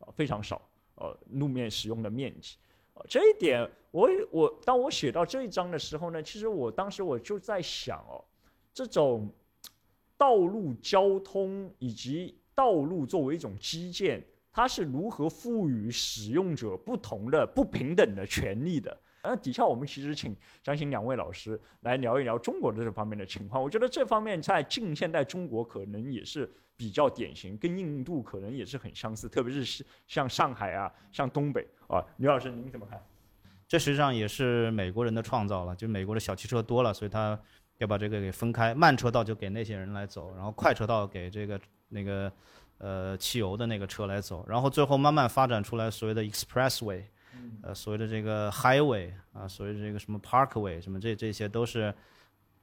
[0.00, 0.60] 啊，非常少，
[0.96, 2.56] 呃，路面使用的面积。
[2.92, 8.24] 啊这一点，我我当我写到这一章的时候呢，其实我当时我就在想哦，
[8.74, 9.32] 这种
[10.16, 18.98] 道路交通以及道路作为一种基建，它是如何赋予使用者不同的不平等的权利的？
[19.28, 23.62] 那底下我们其实请张行两位老师来聊一聊中国的这方面的情况。
[23.62, 31.66] 我觉得这方面在近现代中国可能也是比较典型，跟印度可能也是很相似，特别是像上海啊，像东北。
[31.88, 33.00] 啊，刘老师，您怎么看？
[33.68, 37.38] 这实际上也是美国人的创造了，就美国的小汽车多了，所以他
[37.78, 42.32] 要把这个给分开，慢车道就给那些人来走，然后快车道给这个那个
[42.78, 47.02] 呃汽油的那个车来走，然后最后慢慢发展出来所谓的 expressway，
[47.62, 51.94] 呃所谓的这个 highway 啊，所谓的这个什么 parkway 什么这这些都是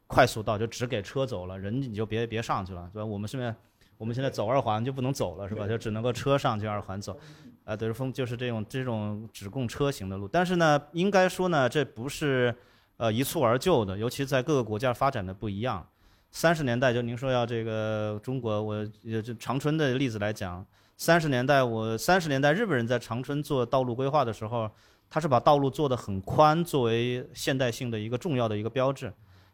[0.07, 3.05] 快速道，就只给车走了，人你就别别上去了，对吧？
[3.05, 3.55] 我们现在
[3.97, 5.67] 我们现在走二环就不能走了，是吧？
[5.67, 7.17] 就只能够车上去二环走。
[7.65, 12.53] 啊，德士峰就是这种这种只供车型的路，但是呢，应该说呢，这不是
[12.97, 15.87] 呃一蹴而就的，尤其在各个国家发展的不一样。
[16.29, 20.65] 三十年代就您说要这个中国，我就长春的例子来讲，
[20.97, 24.69] 三十年代我三十年代日本人在长春做道路规划的时候，
[25.09, 29.11] 他是把道路做得很宽，作为现代性的一个重要的一个标志。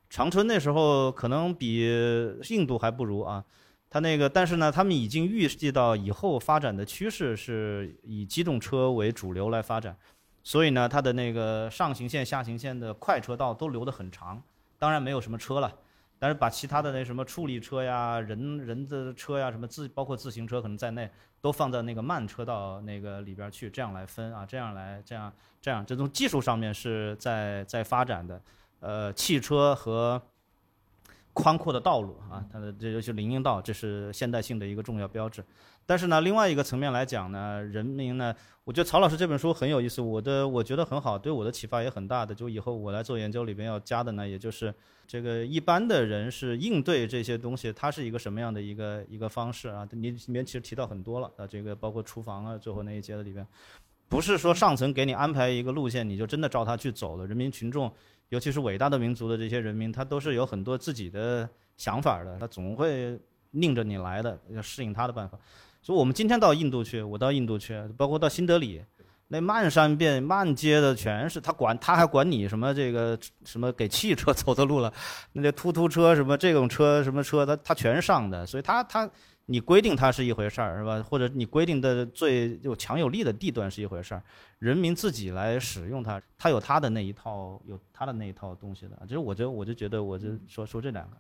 [0.10, 1.86] 长春那时候可能比
[2.50, 3.44] 印度还不如啊。
[3.92, 9.98] 他那个，但是呢，他们已经预计到以后发展的趋势是以机动车为主流来发展，
[10.44, 14.40] 所以呢，它的那个上行线、下行线的快车道都留得很长，
[14.78, 15.74] 当然没有什么车了，
[16.20, 21.10] 但是把其他的那什么处理车呀、人人的车呀、什么自包括自行车可能在内，
[21.42, 28.42] 都放在那个慢车道那个里边去，这样来分啊，这样来这样这样，这从技术上面是在在发展的，
[28.82, 30.22] 呃，汽车和。
[31.40, 35.44] 宽阔的道路啊，它的这就是林荫道，这是现代性的一个重要标志。
[35.86, 42.36] 但是呢，另外一个层面来讲呢，人民呢，我觉得曹老师这本书很有意思，我的我觉得很好，对我的启发也很大的。
[42.36, 44.72] 就以后我来做研究里边要加的呢，也就是
[45.08, 49.88] 这个一般的人是应对这些东西，它是一个什么样的一个一个方式啊？
[49.92, 53.48] 你里面其实提到很多了啊，这个包括厨房啊，最后那一节的里边，
[54.10, 57.90] 不是说上层给你安排一个路线，你就真的照它去走了，人民群众。
[58.30, 63.20] 尤其是伟大的民族的这些人民，他都是有很多自己的想法的，他总会
[63.50, 65.36] 拧着你来的，要适应他的办法。
[65.82, 68.84] 所以我们今天到印度去，我到印度去，包括到新德里，
[69.30, 74.94] 那漫山遍漫街的全是他管，他还管你什么这个什么给汽车走的路了，
[75.34, 79.10] 那这突突车什么这种车什么车，他他全上的，所以他他。
[79.52, 81.02] 你规定它是一回事儿，是吧？
[81.02, 84.22] 或者你规定的最有强有力的地段是一回事儿，
[84.60, 88.96] 人民自己来使用它，它有它的那一套，有它的那一套东西的。
[89.08, 91.18] 其实我就我就觉得，我就说说这两个。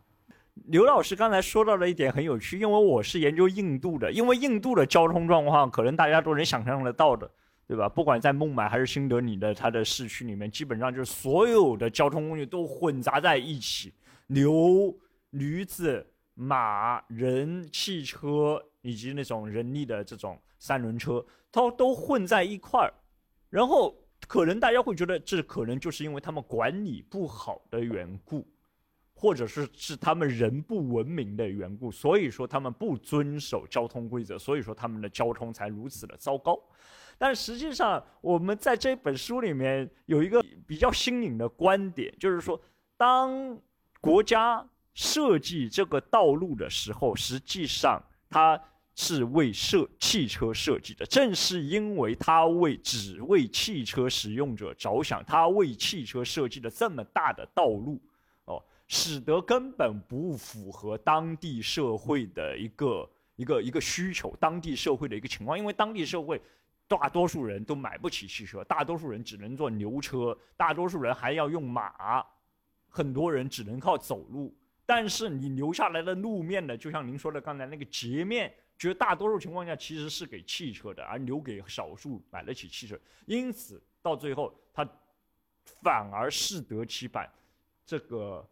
[0.65, 7.27] 刘老师刚才说到了一点很有趣，因为我是研究印度的，因为印度的交通状况可能大家都能想象得到的，
[7.67, 7.89] 对吧？
[7.89, 13.91] 不管在孟买还是新德里的它的市区里面，基本上就是所有的交通工具都混杂在一起，
[14.27, 14.95] 牛、
[15.32, 16.05] 驴子。
[16.41, 22.93] 马、人、汽车以及那种人力的这种三轮车，它都混在一块儿，
[23.49, 23.93] 然后
[24.25, 28.47] 可能大家会觉得这可能就是因为他们管理不好的缘故，
[29.13, 36.57] 或者是是他们人不文明的缘故，所以说他们不遵守交通规则，所以说他们的交通才如此的糟糕。
[37.17, 42.61] 但实际上，我们在这本书里面有一个比较新颖的观点，就是说，
[42.95, 43.59] 当
[43.99, 44.65] 国家
[44.99, 48.61] 设计这个道路的时候，实际上它
[48.95, 51.05] 是为设汽车设计的。
[51.05, 57.97] 正是因为它为只为汽车使用者着想，它为汽车设计了这么大的道路，
[58.43, 66.41] 哦，使得根本不符合当地社会的一个一个一个需求，当地社会的一个情况，因为当地社会。
[66.89, 72.25] 大多数人都买不起汽车，大多数人只能坐牛车，大多数人还要用马，
[72.89, 74.51] 很多人只能靠走路。
[74.89, 82.99] 但是你留下来的路面呢，就像您说的刚才那个截面，绝大多数情况下其实是给汽车的，而留给少数买得起汽车。
[83.27, 84.83] 因此到最后，他
[85.83, 87.29] 反而适得其反，
[87.85, 88.43] 这个。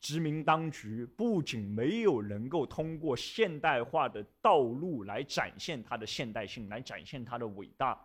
[0.00, 7.96] 殖民当局不仅没有能够通过现代化的道路来展现它的现代性，来展现它的伟大，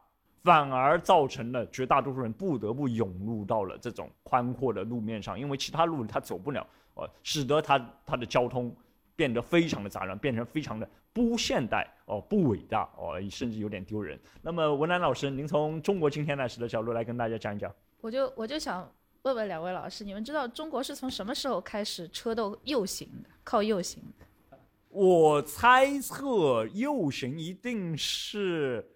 [0.43, 6.67] 反而造成了绝大多数人不得不涌入到了这种宽阔的路面上，因为其他路他走不了，
[6.98, 8.76] 呃，使得它它的交通
[9.16, 14.20] 变得非常的杂乱，变成非常的不现代哦，不伟大哦，甚至有点丢人。
[14.41, 17.74] 那么文兰老师，您从中国近现代史的角度来跟大家讲一讲。
[18.02, 18.91] 我就我就想。
[19.24, 24.58] 问问两位老师，你们知道中国是从什么时候开始车都右行的，靠右行的？
[24.88, 28.89] 我猜测右行一定是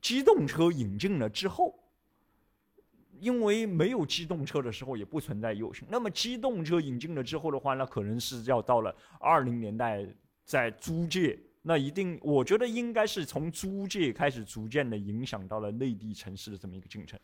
[0.00, 1.72] 机动车引进了之后，
[3.20, 5.86] 因为没有机动车的时候也不存在右行。
[5.90, 10.06] 那么机动车引进了之后的话，那可能是要到了二零年代
[10.44, 17.18] 在租界，那一定我觉得应该是从租界开始逐渐的影响到了内地城市的这么一个进程。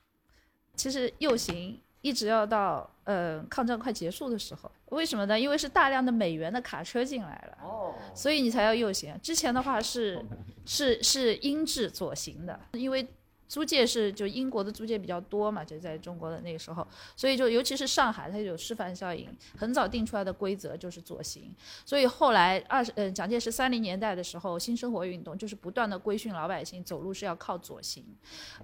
[0.74, 1.80] 其实右行。
[2.04, 5.38] 一直要到呃抗战快结束的时候，为什么呢？
[5.38, 9.16] 因为是大量的美元的卡车进来了，哦，所以你才要右行。
[9.22, 10.20] 之前的话是
[10.64, 13.06] 是是英制左行的，因为。
[13.52, 19.28] 租界是就英国的租界比较多嘛，就在中国的那个时候，所以就尤其是上海，它有示范效应，
[19.58, 21.54] 很早定出来的规则就是左行。
[21.84, 28.02] 所以后来二十呃蒋介石三零年代的时候，新生活运动就是不断的规训老百姓走路是要靠左行。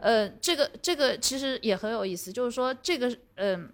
[0.00, 3.70] 呃，这个这个其实也很有意思，就是说这个嗯。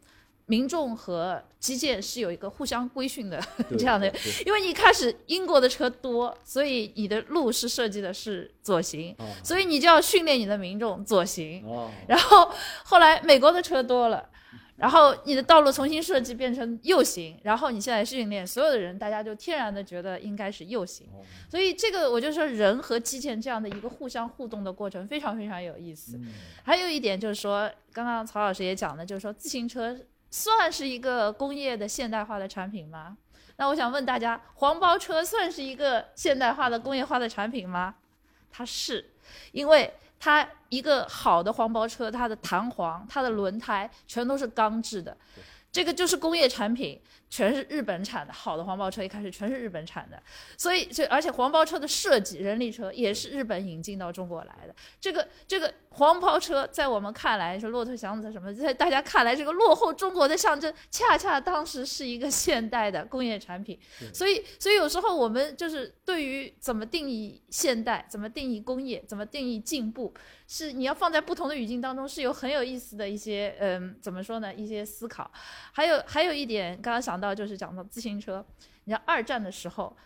[0.47, 3.43] 民众和基建是有一个互相规训的
[3.79, 4.07] 这样的，
[4.45, 11.65] 因为一开始英国的车多，所以你的路是设计的是左行，所以你就要训练你的民众左行。
[12.07, 12.53] 然后
[12.85, 14.29] 后来美国的车多了，
[14.77, 21.09] 然后你的道路重新设计变成右行，然后你现在训练所有的人，大家就天然的觉得应该是右行。
[21.49, 26.21] 所以这个我就说人和基建这样的一个互相互动的过程非常非常有意思。
[26.63, 29.99] 还有一点就是说，刚刚曹老师也讲的，就是说自行车。
[30.35, 33.17] 算是一个工业的现代化的产品吗？
[33.55, 37.95] 那我想问大家，黄包车算是一个现代化的工业化的产品吗？
[38.51, 39.13] 它是，
[39.53, 45.17] 因为它一个好的黄包车，它的弹簧、它的轮胎全都是钢制的，
[45.75, 47.03] 这个就是工业产品。
[47.31, 50.23] 全是日本产的，好的黄包车一开始全是日本产的，
[50.57, 54.75] 所以这而且黄包车的设计，人力车也是日本引进到中国来的。
[55.01, 63.77] 这个这个黄包车在我们看来是骆驼祥子什么，在大家看来这个落后中国的象征，恰恰当时是一个现代的工业产品。
[64.13, 70.15] 所以所以有时候我们就是对于怎么定义现代，怎么定义工业，怎么定义进步。
[70.47, 74.55] 是你要放在不同的语境当中，是有很有意思的一些，嗯，怎么说呢？
[74.55, 75.29] 一些思考。
[75.73, 78.45] 还有还有一点，刚刚想到就是讲到自行车。
[78.85, 79.97] 你知道二战的时候，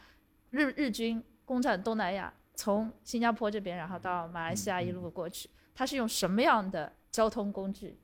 [0.51, 7.99] 日日军攻占东南亚，从新加坡这边，然后到马来西亚一路过去，他是用什么样的交通工具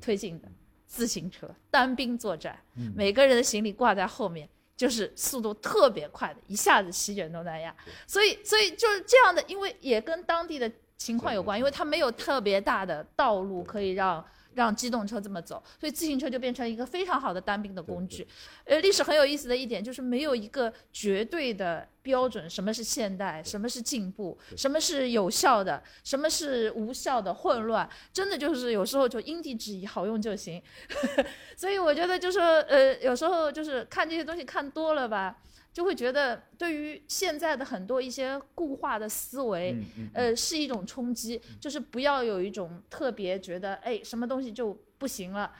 [0.00, 0.48] 推进的？
[0.86, 2.58] 自行车，单兵作战，
[2.94, 7.74] 每个人的行李挂在后面，就是速度特别快的，一下子席卷东南亚。
[8.06, 10.70] 所以所以就是这样的，因为也跟当地的。
[10.98, 14.24] 情况有关，因为它没有特别大的道路可以让
[14.58, 18.26] 让机动车这么走，所以自行车就变成一个非常好的单兵的工具。
[18.64, 30.60] 呃，历史很有意思的一点就是没有一个绝对的标准，什么是现代，什么是进步，什么是有效的，什么是无效的，混乱，真的就是有时候就因地制宜，好用就行。
[31.56, 35.36] 所以我觉得就是呃，有时候就是看这些东西看多了吧。
[35.72, 39.76] 就会觉得对于现在的很多一些固化的思维，
[40.12, 41.40] 呃，是一种冲击。
[41.60, 45.52] 就是不要有一种特别觉得，哎，什么东西就不行了，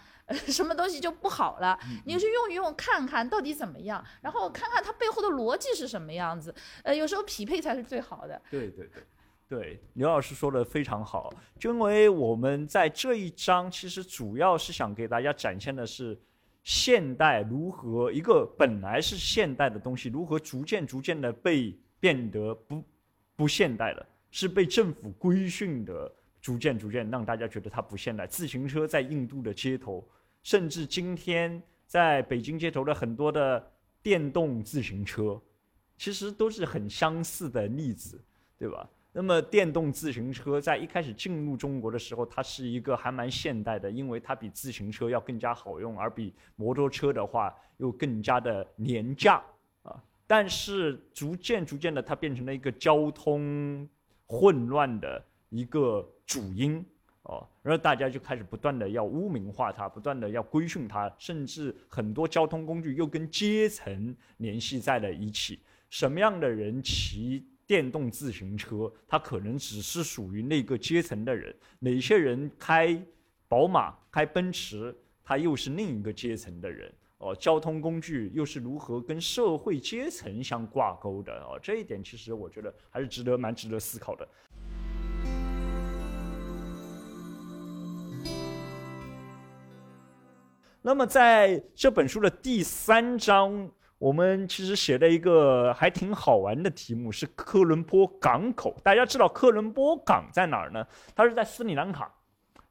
[0.48, 1.78] 什么东西就不好了。
[2.04, 6.52] 你去用一用，看看到底怎么样，然后看看它背后的逻辑是什么样子。
[6.82, 8.40] 呃，有时候匹配才是最好的。
[8.50, 9.02] 对对对，
[9.48, 11.32] 对，刘老师说的非常好。
[11.60, 16.18] 就因为我们在这一章其实主要是想给大家展现的是。
[16.68, 22.84] 现代如何一个本来是现代的东西，如何逐渐逐渐的被变得不
[23.34, 28.26] 不现代了，是被政府规训的，逐渐逐渐让大家觉得它不现代。
[28.26, 30.06] 自行车在印度的街头，
[30.42, 35.40] 甚至今天在北京街头的很多的电动自行车，
[35.96, 38.22] 其实都是很相似的例子，
[38.58, 38.86] 对吧？
[39.12, 49.42] 那么电动自行车在一开始进入中国的时候，它是一个还蛮现代的，因为它比自行车要更加好用，而比摩托车的话又更加的廉价
[49.82, 50.00] 啊。
[50.26, 53.88] 但是逐渐逐渐的，它变成了一个交通
[54.26, 56.84] 混乱的一个主因
[57.22, 67.44] 哦，然后大家就开始不断的要污名化它，不断的要规训它，甚至很多交通工具又跟阶层联系在了一起，什么样的人骑？
[67.68, 72.98] 电动自行车，它可能只是属于那个阶层的人；哪些人开
[73.46, 76.90] 宝马、开奔驰，他又是另一个阶层的人。
[77.18, 81.30] 哦，交通工具又是如何跟社会阶层相挂钩的？
[81.42, 84.26] 哦，这一点其实我觉得还是值得蛮值得思考的。
[90.80, 93.70] 那么在这本书的第三章。
[93.98, 98.76] 我们其实写了一个还挺好玩的题目，是科伦坡港口。
[98.82, 100.86] 大家知道科伦坡港在哪儿呢？
[101.16, 102.08] 它是在斯里兰卡，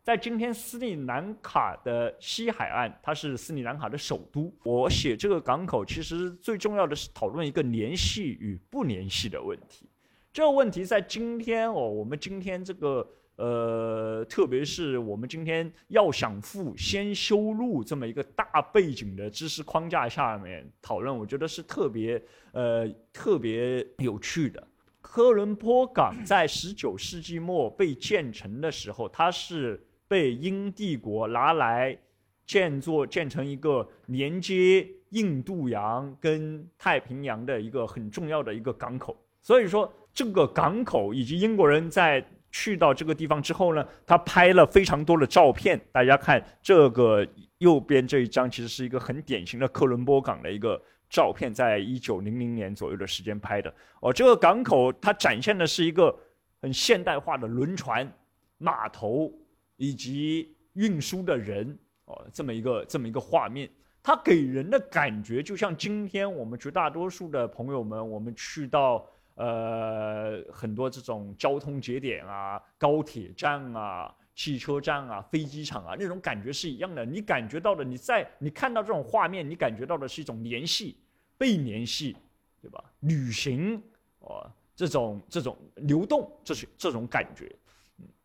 [0.02, 4.54] 在今天斯里兰卡的西海岸，它是斯里兰卡的首都。
[4.64, 9.90] 我写这个港口，其实最重要的是讨论一个联系与不联系的问题。
[10.32, 13.08] 这个问题在今天哦，我们今天这个。
[13.38, 22.22] 呃，特别是我们今天要想富先修路这么一个大背景的知识框架下面讨论，我觉得是特别
[22.52, 24.68] 呃特别有趣的。
[25.02, 31.98] 科伦坡港 在十九世纪末被建成的时候，它是被英帝国拿来
[32.46, 39.16] 建作建成一个连接印度洋跟太平洋的一个很重要的一个港口。
[39.42, 45.80] 所以说，这个港口以及英国人在去到这个地方之后呢，他拍了非常多的照片。
[45.92, 47.28] 大家看这个
[47.58, 53.74] 右边这一张，其实是一个很典型的科伦坡港的一个照片，在一九零零年左右的时间拍的。
[54.02, 56.18] 哦，这个港口它展现的是一个
[56.62, 58.12] 很现代化的轮船、
[58.58, 59.32] 码头
[59.76, 63.70] 以及运输的人哦，这么一个这么一个画面。
[64.02, 69.06] 它给人的感觉就像今天我们绝大多数的朋友们，我们去到。
[69.38, 77.06] 呃，很多这种交通节点啊，高铁站啊，汽车站啊，飞机场啊，那种感觉是一样的。
[77.06, 80.98] 你感觉到的，你在你看到这种画面，你感觉到的是一种联系、
[81.38, 82.18] 被联系，
[82.60, 82.84] 对吧？
[83.02, 83.80] 旅行
[84.22, 87.56] 哦，这种这种流动，这是这种感觉。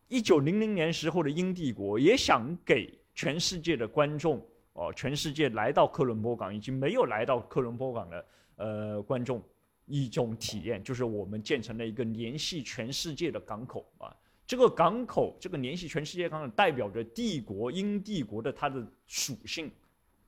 [0.07, 4.43] 一九零零年时候的英帝国也想给全世界的观众
[4.73, 9.39] 哦，全世界来到科伦坡港以及没有来到科伦坡港的呃观众。
[9.85, 14.15] 一种体验就是我们建成了一个联系全世界的港口啊，
[14.47, 19.71] 这个港口，这个联系全世界港口代表着帝国英帝国的它的属性，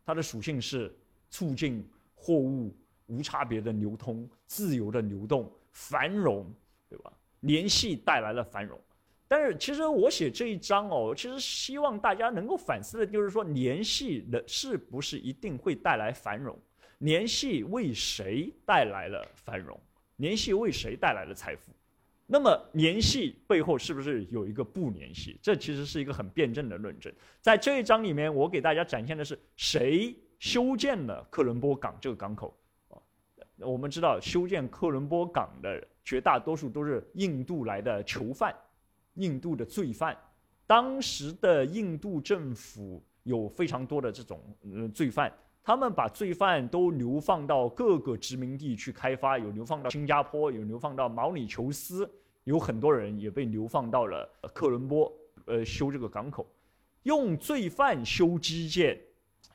[0.05, 0.93] 它的属性是
[1.29, 2.75] 促进货物
[3.07, 6.45] 无差别的流通、自由的流动、繁荣，
[6.89, 7.13] 对吧？
[7.41, 8.79] 联系带来了繁荣，
[9.27, 16.57] 但是其实我写这一章哦，其实希望大家能够反思的就是说，联系的是不是一定会带来繁荣？
[16.99, 19.79] 联系为谁带来了繁荣？
[20.17, 21.71] 联系为谁带来了财富？
[22.27, 25.37] 那么联系背后是不是有一个不联系？
[25.41, 27.13] 这其实是一个很辩证的论证。
[27.41, 32.57] 在这一章里面，我给大家展现的是谁修建了科伦坡港这个港口？
[32.89, 32.97] 啊，
[33.57, 38.55] 我们知道修建科伦坡港的绝大多数都是印度来的囚犯，
[39.15, 40.17] 印度的罪犯。
[40.65, 45.31] 当时的印度政府有非常多的这种呃罪犯。
[45.65, 52.07] 他们把罪犯都流放到各个殖民地去开发，有流放到新加坡，有流放到毛里求斯，
[52.43, 55.11] 有很多人也被流放到了克伦坡，
[55.45, 56.47] 呃，修这个港口，
[57.01, 58.95] 用罪犯修基建，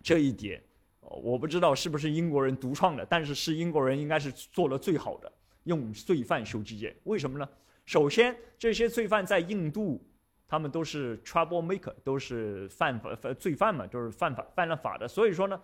[0.02, 0.61] 这一点，
[0.98, 5.30] 我不知道是不是英国人独创的，但是是英国人应该是做了最好的，
[5.62, 6.92] 用罪犯修基建。
[7.04, 7.48] 为什么呢？
[7.86, 10.04] 首先，这些罪犯在印度，
[10.48, 15.61] 他们都是 trouble maker，都是犯法犯罪犯嘛，都是犯法犯了法的，所以说呢。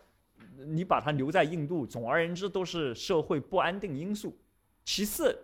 [0.66, 4.36] 你把它留在印度，总而言之都是社会不安定因素。
[4.84, 5.36] 其次，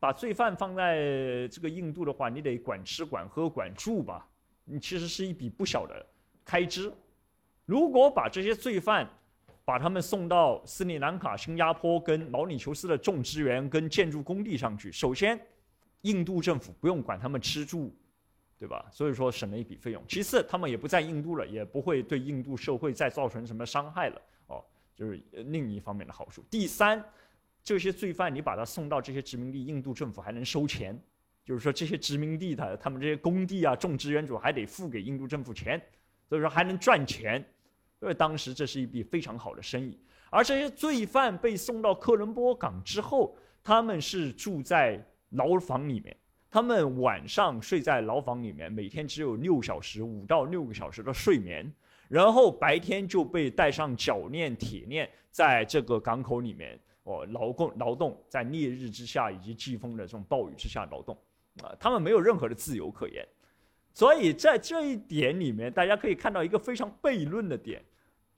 [0.00, 4.26] 把罪犯放在这个印度的话，你得管吃、管喝、管住吧？
[4.64, 6.04] 你其实是一笔不小的
[6.44, 6.92] 开支。
[7.64, 9.08] 如果把这些罪犯，
[9.64, 15.38] 把他们送到斯里兰卡、新加坡跟毛里求斯的种植园跟建筑工地上去，首先，
[16.02, 17.94] 印度政府不用管他们吃住。
[18.60, 18.84] 对吧？
[18.90, 20.02] 所以说省了一笔费用。
[20.08, 24.20] 其次，他们也不在印度了，也不会对印度社会再造成什么伤害了，
[24.98, 26.44] 就是另一方面的好处。
[26.50, 27.02] 第三，
[27.62, 31.00] 这些罪犯你把他送到这些殖民地，印度政府还能收钱，
[31.44, 35.80] 就是说这些殖民地的他们这些工地啊，种植园主还得付给印度政府钱，
[36.28, 37.42] 所以说还能赚钱，
[38.00, 39.96] 所以当时这是一笔非常好的生意。
[40.30, 46.16] 而这些罪犯被送到科伦坡港之后，他们是住在牢房里面。
[46.50, 51.70] 他们晚上睡在牢房里面，每天只有六小时，五到六个小时的睡眠，
[52.08, 61.16] 然后白天就被带上脚链、铁链，在这个港口里面哦劳工劳动，在烈日之下以及季风的这种暴雨之下劳动，
[61.62, 63.26] 啊，他们没有任何的自由可言，
[63.92, 67.82] 所以在这一点里面，大家可以看到一个非常悖论的点：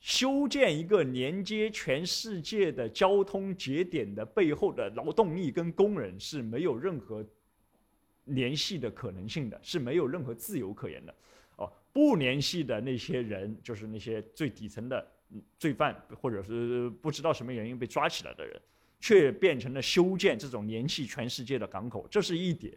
[0.00, 7.24] 修建一个连接全世界的交通节点的背后的劳动力跟工人是没有任何。
[8.26, 11.12] 联系的可能性的是没有任何自由可言的，
[11.92, 15.06] 不联系的那些人就是那些最底层的
[15.58, 18.60] 罪犯，或者是不知道什么原因被抓起来的人，
[19.00, 22.72] 却变成了修建这种联系全世界的港口，这是一点。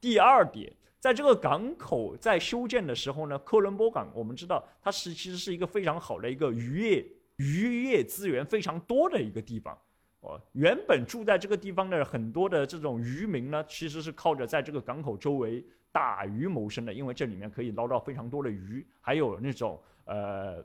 [0.00, 7.06] 第二点，在这个港口在修建的时候呢，科伦坡港我们知道它是其实是一个非常好的一个渔业
[7.36, 9.78] 渔业资源非常多的一个地方。
[10.20, 15.64] 哦，原本住在这个地方的很多的这种渔民呢，其实是靠着在这个港口周围
[15.94, 20.56] 打鱼谋生的，因为这里面可以捞到非常多的鱼，还有那种呃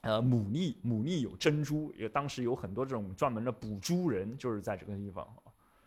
[0.00, 5.24] 呃牡蛎，牡蛎有珍珠，也当时有很多这种专门的捕猪人就是在这个地方。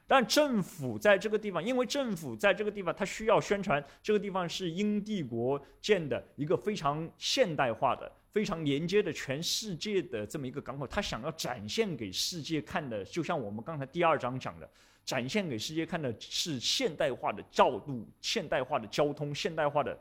[0.07, 8.09] 但政府在这个地方，因为政府在这个地方，它需要宣传这个地方是英帝国建的一个非常现代化的。
[8.31, 14.69] 非常连接的全世界的这么一个港口，他想要展现给世界看的，就像我们刚才第二章讲的，
[15.03, 19.97] 展现给世界看的是现代化的道路、现代化的交通、现代化的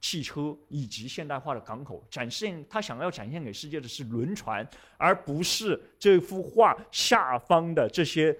[0.00, 2.06] 汽车以及现代化的港口。
[2.10, 8.36] 展现他想要展现给世界的是轮船，而不是这幅画下方的这些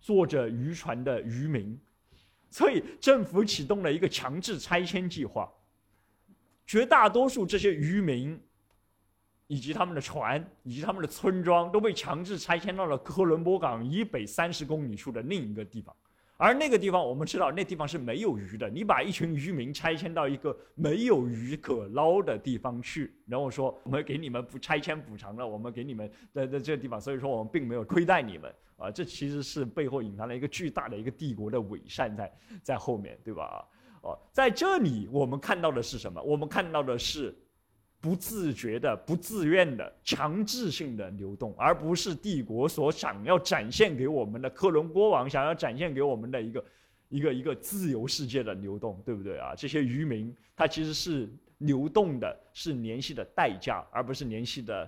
[0.00, 1.78] 坐着渔船的渔民。
[2.50, 5.52] 所以政府启动了一个强制拆迁计划，
[6.66, 8.40] 绝大多数这些渔民。
[9.54, 15.94] 以及他们的船，以及他们的村庄都被强制拆迁到了科伦坡港以北三十公里处的另一个地方，
[16.36, 18.68] 而那个地方我们知道，那地方是没有鱼的。
[18.68, 28.90] 你把一群渔民拆迁到一个没有鱼可捞的地方去，然后说我们给你们补拆迁补偿了，我们给你们在在这个地方，所以说我们并没有亏待你们啊。
[28.90, 33.64] 这其实是背后隐藏了一个巨大的一个帝国的伪善在在后面对吧？
[34.02, 36.20] 哦，在这里我们看到的是什么？
[36.20, 37.32] 我们看到的是。
[38.04, 46.64] 不自觉的、不自愿的、强制性的流动，而不是帝国所想要展现给我们的克伦国王想要展现给我们的一个、
[47.08, 49.54] 一个、一个自由世界的流动，对不对啊？
[49.56, 51.26] 这些渔民他其实是
[51.56, 54.86] 流动的，是联系的代价，而不是联系的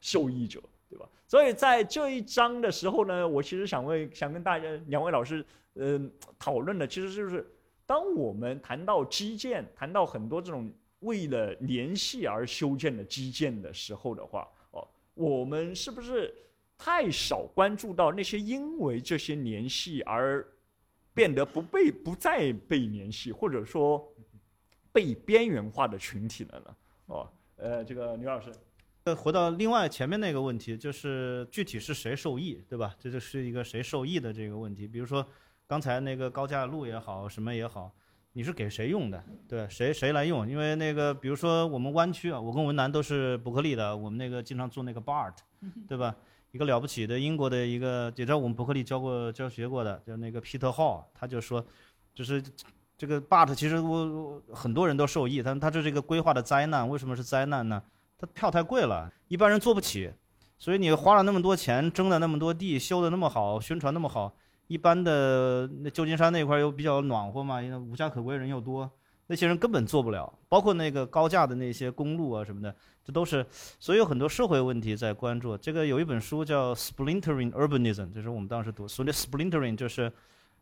[0.00, 1.06] 受益者，对吧？
[1.26, 5.44] 所以在这一章的时候呢，我其实想问、想跟大家两位老师，
[5.74, 7.46] 嗯，讨论的其实就是，
[7.84, 10.72] 当我们谈到基建，谈到很多这种。
[11.00, 16.34] 为了联系而修建的基建的时候的话，哦，我们是不是
[16.76, 20.46] 太少关注到那些因为这些联系而
[21.14, 24.12] 变得不被不再被联系，或者说
[24.92, 26.76] 被边缘化的群体了呢？
[27.06, 28.52] 哦，呃，这个刘老师，
[29.04, 32.94] 呃，回到另外前面那个问题，就是具体是谁受益，对吧？
[32.98, 34.86] 这就是一个谁受益的这个问题。
[34.86, 35.26] 比如说
[35.66, 37.94] 刚才那个高架路也好，什么也好。
[38.32, 39.22] 你是给谁用的？
[39.48, 40.48] 对，谁谁来用？
[40.48, 45.34] 因为那个，比如说我们湾区啊，我跟文南都是伯克利的，我们那个经常做那个 BART，
[45.88, 46.14] 对吧？
[46.52, 51.64] 一个了不起的英国的一个，也在我们伯克利教过教学过的，叫那个 Peter Hall，他就说，
[52.14, 52.42] 就是
[52.96, 56.88] 这个 BART 其实我我很多人都受益，但他这是一个规划的灾难。
[56.88, 57.82] 为什么是灾难呢？
[58.16, 60.12] 他票太贵了，一般人坐不起，
[60.58, 64.34] 所以你花了那么多钱，征了那么多地，修的那么好，宣传那么好。
[64.68, 68.88] 一般的那旧金山那块又比较暖和嘛，因为无家可归人又多，
[69.26, 70.32] 那些人根本做不了。
[70.48, 73.44] 包括那个高架的那些公路啊什么的，这都是，
[73.80, 75.56] 所以有很多社会问题在关注。
[75.58, 78.86] 这个有一本书叫《Splintering Urbanism》，就是我们当时读。
[78.86, 80.12] 所谓 Splintering 就是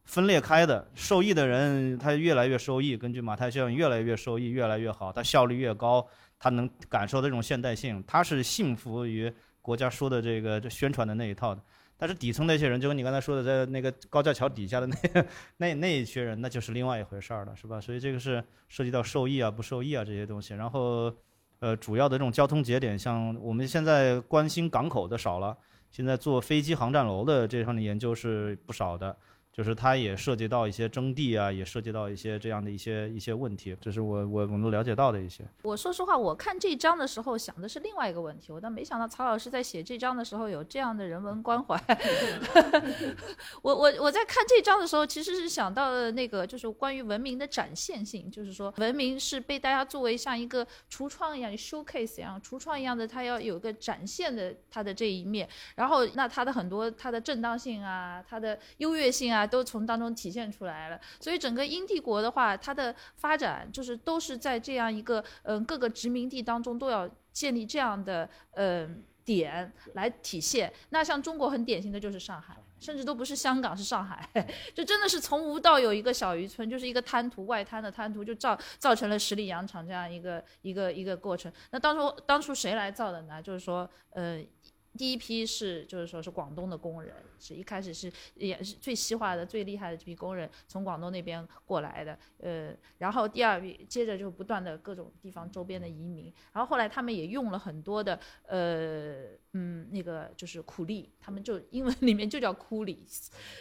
[0.05, 6.07] 分裂开的，受益的人他越来越受益，根据马太效应越来越受益，越来越好，他效率越高，
[6.39, 11.61] 他能感受这种现代性，他是信服于国家说的这个这宣传的那一套的。
[11.99, 14.97] 但是底层那些人，就跟你刚才说的，在那个高架桥底下的那
[15.57, 17.81] 那那一群人，那就是另外一回事儿了，是吧？
[17.81, 20.55] 所以这个是涉及到受益啊、不受益啊这些东西。
[20.55, 21.13] 然后，
[21.61, 25.57] 呃，主要的这种交通节点，像我们现在关心港口的少了，
[25.91, 29.17] 现在坐飞机航站楼的这方面研究是不少的。
[29.57, 35.43] 就是它也涉及到一些征地啊，也涉及到一些这样的一些一些问题，这是我我我们了解到的一些。
[35.63, 41.75] 我说实话，我看这章的时候想的是另外一个问题，我倒没想到曹老师在写这章的时候有这样的人文关怀。
[43.63, 59.46] 我我我在看这章的时候，其实是想到了那个就是关于文明的展现性，就是说文明是被大家作为像一个橱窗一样，showcase 一样，橱窗一样的，它要有个展现的它的这一面，然后那它的很多它的正当性啊，它的优越性啊。
[59.47, 70.73] 都从当中体现出来了，所以整个英帝国的话，它的发展就是都是在这样一个嗯各个殖民地当中都要建立这样的嗯点来体现。
[70.91, 74.29] 那像中国很典型的就是上海，甚至都不是香港，是上海，
[74.75, 81.53] 就真的是从无到有一个小渔村，就是一个滩涂外滩的滩涂，就造造成了十里洋场这样一个一个一个过程。
[81.71, 83.43] 那当初当初谁来造的呢？
[83.43, 84.43] 就是说呃。
[84.97, 103.07] 第一批是，就是说是广东的工人，是一开始是也是最西化的、最厉害的这批工人从广东那边过来的，呃，然后第二批接着就不断的各种地方周边的移民，然后后来他们也用了很多的，呃，嗯，那个就是苦力，他们就英文里面就叫苦力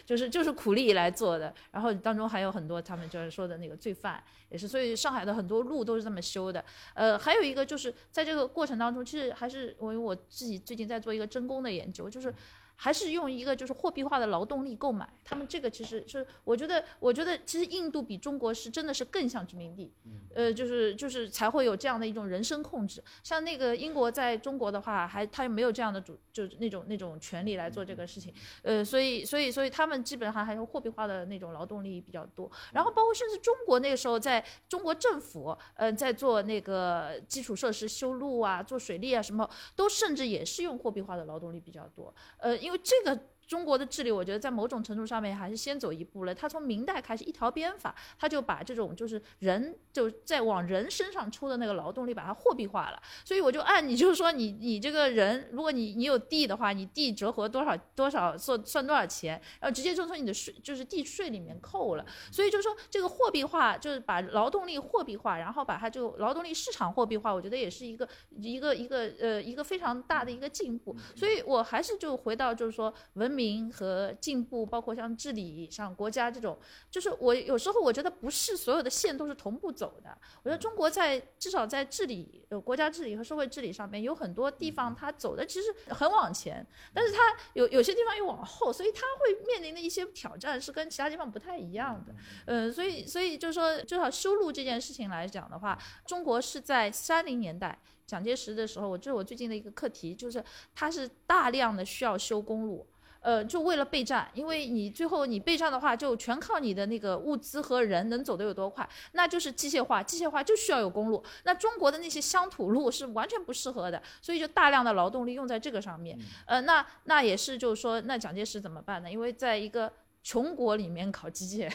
[0.06, 6.64] 就是就是苦力来做的，然后当中还有很多他们就是说的那个罪犯，也是，所以上海的很多路都是这么修的，
[6.94, 11.25] 呃，还有一个就是在这个过程当中，其实还是我我自己最近在做一个。
[11.26, 12.34] 真功的研究就是。
[12.76, 19.94] 还是用一个就是货币化的劳动力购买，他们这个其实是我觉得，我觉得其实印度比中国是真的是更像殖民地，
[20.34, 23.04] 呃，就是就是才会有这样的一种人身控制。
[23.24, 32.52] 像那个英国在中国的话，还他又没有这样的主，就是那种那种权利来做这个事情，呃，所以所以所以他们基本上还是货币化的那种劳动力比较多。
[32.74, 42.65] 然后包括甚至中国那个时候，在中国政府，呃，在做那个基础设施修路啊，做水利啊什么，都甚至也是用货币化的劳动力比较多，呃。
[42.66, 43.35] 因为这个。
[43.48, 46.34] 中国的治理，我觉得在某种程度上面还是先走一步了。
[46.34, 53.00] 他从明代开始一条鞭法，他就把这种就是人就在往人身上抽的那个劳动力，把它货币化了。
[53.24, 62.06] 所以我就按你就是说你你这个人，如果你你有地的话，你地折合多少多少算算多少钱，然后直接就从你的税就是地税里面扣了。
[62.32, 70.96] 所以就是说这个货币化就是把劳动力货币化，然后把它这个劳动力市场货币化，我觉得也是一个一个一个呃一个非常大的一个进步。
[71.16, 73.35] 所以我还是就回到就是说文。
[73.36, 76.58] 明和进步，包括像治理、像国家这种，
[76.90, 80.18] 就是我有时候我觉得不是所有的线都是同步走的。
[80.44, 87.20] 我觉得中国在至少在治理、呃国家治理和社会治理上面，有很多地方它走的其实很往前，但是它
[87.54, 92.16] 有有些地方又往后，所以它会面临的一些挑战是跟其他地方不太一样的。
[92.46, 97.78] 嗯，所以所以就是说，至少修路这件事情来讲的话，中国是在三零年代
[98.08, 102.88] 蒋介石的时候，我这是我最近的一个课题，就是它是大量的需要修公路。
[103.26, 111.24] 呃，就为了备战，因为你最后你备战的话，就全靠你的那个物资和人能走得有多快，那就是机械化，机械化就需要有公路。
[111.44, 116.16] 那中国的那些乡土路是完全不适合的，所以就大量的劳动力用在这个上面。
[116.46, 119.12] 呃，那那也是就是说，那蒋介石怎么办呢？
[119.12, 119.92] 因为在一个。
[120.26, 121.72] 穷国里面搞机械，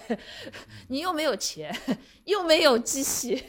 [0.88, 1.72] 你又没有钱，
[2.24, 3.40] 又没有机器，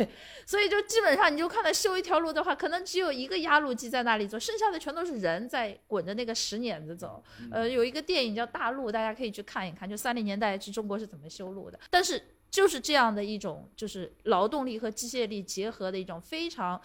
[0.45, 7.24] 所以就基本上你就看到修一条路的话，可能只有一个压路机在那里走，剩下的全都是人在滚着那个石碾子走。
[7.52, 11.80] 呃，有一个电影叫《大路》，大家可以去看一看，就三零年代是中国是怎么修路的。
[11.89, 16.80] 但是就是这样的一种，就是劳动力和机械力结合的一种非常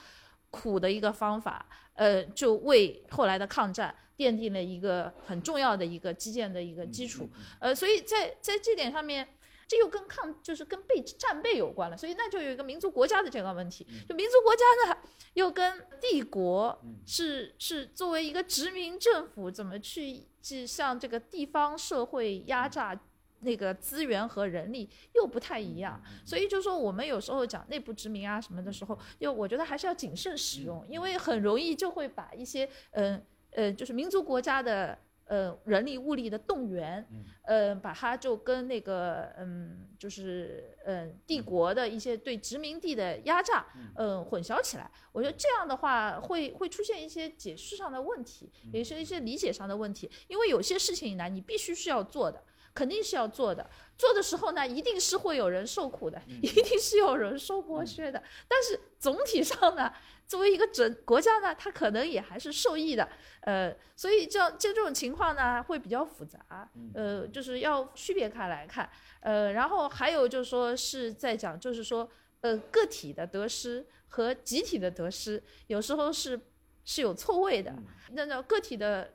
[0.50, 3.94] 苦的一个方法，呃，就为后来的抗战。
[4.18, 7.28] 奠定了一个很重要的一个基建的一个基础，
[7.60, 9.28] 呃，所以在在这点上面，
[9.68, 14.98] 这又跟抗就是跟备战备有关了，所以那就有一个民族国家的这个问题，就民族国家呢
[15.34, 22.98] 又跟帝国是是作为一个殖民政府怎么去去向这个地方社会压榨
[23.46, 33.24] 那个资源和人力又不太一样，所以就说我们有时候讲内部殖民啊什么的时候，又我觉得还是要谨慎使用，因为很容易就会把一些嗯。
[33.52, 37.02] 呃，就是民族国家的呃人力物力的动员，
[37.40, 44.90] 呃，把它就跟那个嗯，就是嗯帝国的一些对殖民地的压榨，嗯，混淆起来。
[45.10, 50.10] 我觉得这样的话会会出现一些解释上的问题，也是一些理解上的问题。
[50.28, 52.42] 因为有些事情呢，你必须是要做的，
[52.76, 53.68] 肯定是要做的。
[53.96, 58.22] 做的时候呢，一定是会有人受苦的，一定是有人受剥削的。
[58.46, 59.90] 但是总体上呢。
[60.28, 63.08] 作为一个整国家呢，它可能也还是受益的，
[63.42, 72.10] 呃，所以这就这种情况呢会比较复杂，呃，就是要区别开来看，呃，然后还有就是说是在讲，就是说，
[72.40, 76.40] 呃，个体的得失和集体的得失有时候是
[76.84, 77.72] 是有错位的，
[78.10, 79.12] 那个个体的。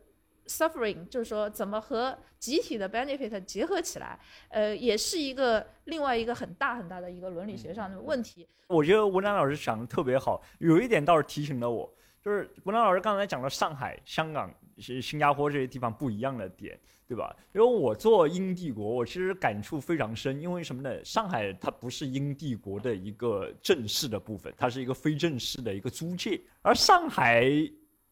[0.58, 8.48] suffering，就是说怎么和集体的 benefit 结合起来，呃，也是一个另外一个很大很大的一个伦理学上的问题。
[8.68, 11.92] 我觉得文章老师讲的特别好，有一点倒是提醒了我，
[12.24, 17.36] 就是文章老师刚才讲了上海、香港、新新加坡这些地方不一样的点，对吧？
[17.54, 21.04] 因为我做英帝国，我其实感触非常深，因为什么呢？
[21.04, 27.52] 上海它不是英帝国的一个正式的部分，它是一个非正式的一个租界，而上海。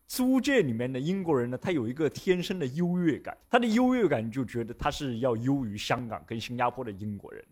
[0.10, 7.46] 租界里面的英国人呢，他有一个天生的优越感，他的优越感就觉得他是要优于香港跟新加坡的英国人，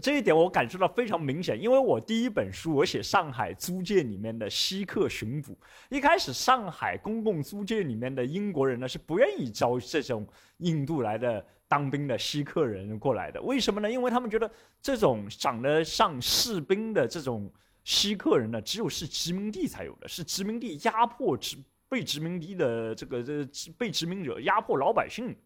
[0.00, 1.60] 这一点我感受到非常明显。
[1.60, 5.54] 因为我第一本书我写上海租界里面的稀客巡捕，
[5.90, 10.26] 一开始上海公共租界里面的英国人呢是不愿意招这种
[10.56, 13.92] 印度来的当兵的稀客人过来的，为什么呢？
[13.92, 17.52] 因为他们觉得这种长得像士兵的这种
[17.84, 21.58] 稀客人呢，只有是殖民地才有的，是殖民地压迫殖。
[21.92, 25.36] 被殖民地的这个这被殖民者压迫老百姓，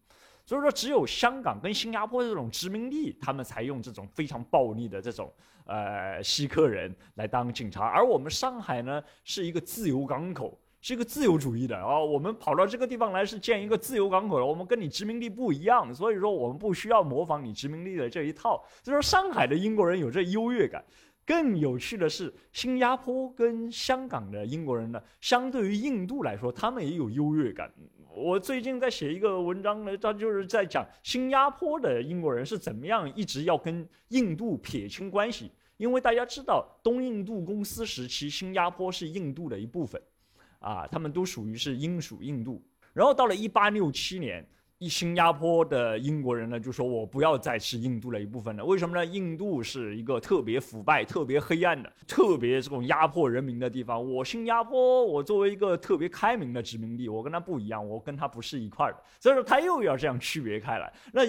[0.45, 5.29] 所以说只有香港跟新加坡这种殖民地，他们才用这种非常暴力的这种
[5.65, 11.75] 呃稀客人来当警察，而我们上海呢是一个自由港口，是一个自由主义的。
[11.75, 20.81] 啊，我们跑到这个地方来是建一个自由港口的，我们跟你殖民地不一样，所以说我们不需要模仿你殖民地的这一套，所以说上海的英国人有这优越感。
[21.27, 27.69] 更有趣的是，新加坡跟香港的英国人呢，相对于印度来说，他们也有优越感。
[28.15, 40.01] 我最近在写一个文章呢，他就是在讲新加坡的英国人是怎么样一直要跟印度撇清关系，因为大家知道东印度公司时期，新加坡是印度的一部分，
[40.59, 42.63] 啊，他们都属于是英属印度。
[42.93, 44.47] 然后到了一八六七年。
[44.79, 48.63] 一新加坡的英国人呢，就说我不要再是印度的一部分了。
[48.63, 49.03] 为什么呢？
[49.03, 53.99] 印度是一个特别腐败、特别黑暗的、特别这种压迫人民的地方。
[53.99, 59.03] 我新加坡，我作为一个特别开明的殖民地，我跟他不一样，我跟他不是一块儿的。
[59.19, 60.93] 所以说，他又要这样区别开来。
[61.11, 61.23] 那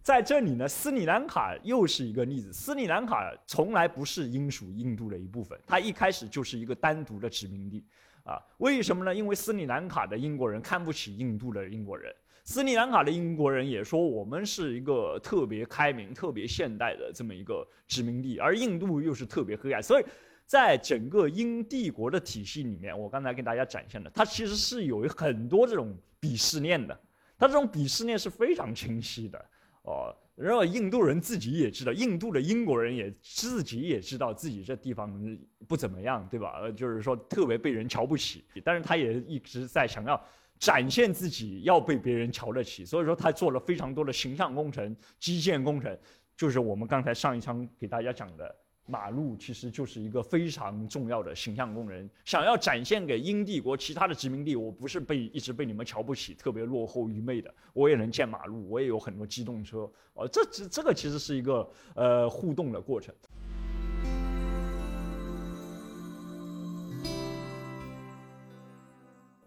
[0.00, 2.50] 在这里呢，斯里兰卡又是一个例子。
[2.54, 7.84] 斯里兰卡从来不是英属印度的一部分，它一开始就是一个单独的殖民地。
[8.24, 9.14] 啊，为什么呢？
[9.14, 12.10] 因为斯里兰卡的英国人看不起印度的英国人。
[12.46, 19.82] 斯里兰卡的英国人也说，我们是一个特别开明、特别现代的这么一个殖民地，而印度又是特别黑暗。
[19.82, 20.04] 所以，
[20.44, 26.98] 在整个英帝国的体系里面，我刚才给大家展现的，它其实是有很多这种鄙视链的。
[27.38, 29.42] 它这种鄙视链是非常清晰的
[29.84, 30.14] 哦。
[30.34, 36.58] 然后印度人自己也知道，印度的英国人也自己也知道自己这地方不怎么样，对吧？
[36.60, 40.22] 呃，就是说特别被人瞧不起，但是他也一直在想要。
[40.58, 45.98] 展现自己要被别人瞧得起，所以说他做了非常多的形象工程、基建工程，
[46.36, 48.54] 就是我们刚才上一章给大家讲的
[48.86, 52.10] 马路，其实就是一个非常重要的形象工程。
[52.24, 59.90] 想要展现给英帝国其他的殖民地，我不是被一直被你们瞧不起、特别落后愚昧的，我也能建马路，我也有很多机动车。
[60.14, 63.14] 哦，这这这个其实是一个呃互动的过程。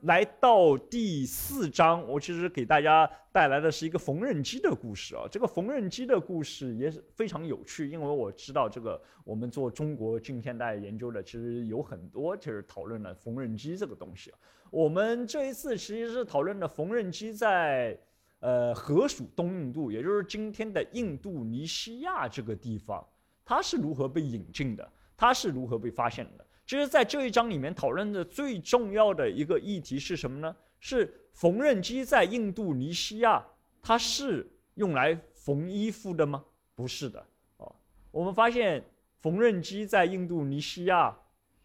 [0.02, 5.24] 来到第四章，我其实给大家带来的是一个缝纫机的故事啊。
[5.32, 14.32] 这个缝纫机的故事也是非常有趣，因为我知道这个我们做中国近现代研究的，其实有很多就是讨论了缝纫机这个东西。
[14.70, 18.00] 我们这一次其实是讨论的缝纫机在
[18.40, 23.04] 呃河属东印度，也就是今天的印度尼西亚这个地方，
[23.44, 26.46] 它是如何被引进的，它是如何被发现的。
[26.68, 30.54] 其实，在这一章里面讨论的最重要的一个议题是什么呢？
[30.82, 33.42] 是缝纫机在印度尼西亚，
[33.82, 36.44] 它是用来缝衣服的吗？
[36.76, 37.74] 不是的，哦，
[38.12, 38.84] 我们发现
[39.22, 41.18] 缝纫机在印度尼西亚，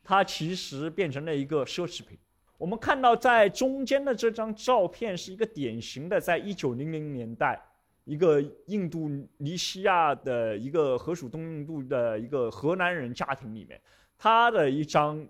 [0.05, 2.17] 它其实变成了一个奢侈品。
[2.57, 7.61] 我们看到在中间的这张照片是一个典型的，在一九零零年代，
[8.05, 13.81] 一个印度尼西亚的一个河属东印度的一个河南人家庭里面。
[14.23, 15.27] 他的一张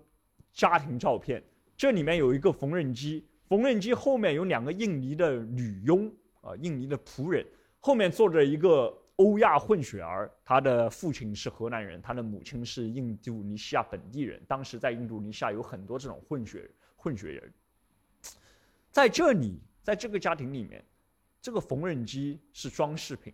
[0.53, 1.43] 家庭照片，
[1.75, 6.05] 这里面有一个缝纫机，缝纫机后面有两个印尼的女佣
[6.41, 7.43] 啊，印尼的仆人，
[7.79, 14.39] 后面坐着一个欧亚混血儿，他的父亲是河南人，他的母亲是印度尼西亚本地人。
[14.47, 17.51] 当时在印度尼西亚有很多这种混血混血人，
[18.91, 20.85] 在这里，在这个家庭里面，
[21.41, 23.33] 这个缝纫机是装饰品，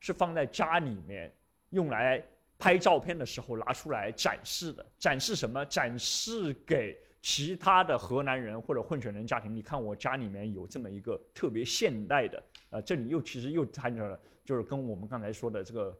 [0.00, 1.32] 是放在家里面
[1.70, 2.20] 用来。
[2.58, 5.64] 拍照片的时候拿出来展示的，展示什么？
[5.66, 9.54] 展示给其他的河南人或者混血人家庭。
[9.54, 15.98] 你看我家里面有这么一个特别现代的，呃，这里又其实又谈着了，就是跟我们刚才说的这个，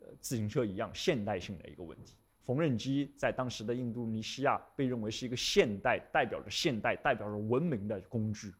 [0.00, 2.16] 呃，自行车一样现代性的一个问题。
[2.44, 8.52] 缝纫机在当时的印度尼西亚被认为是一个现代，代表着现代，代表着文明的工具。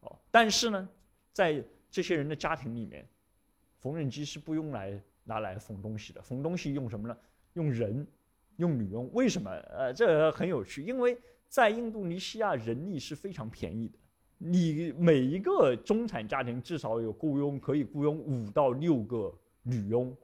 [0.00, 0.88] 哦，但是呢，
[1.30, 3.06] 在这些人的家庭里面，
[3.80, 7.16] 缝纫机是不用来拿来缝东西的，缝东西用什么呢？
[7.54, 8.06] 用人，
[8.56, 9.08] 用女佣。
[9.12, 9.50] 为什么？
[9.50, 11.18] 呃，这很有趣，因为
[11.48, 13.98] 在印度尼西亚人力是非常便宜的，
[14.38, 20.16] 你每一个中产家庭至少有雇佣可以雇佣五到六个女佣。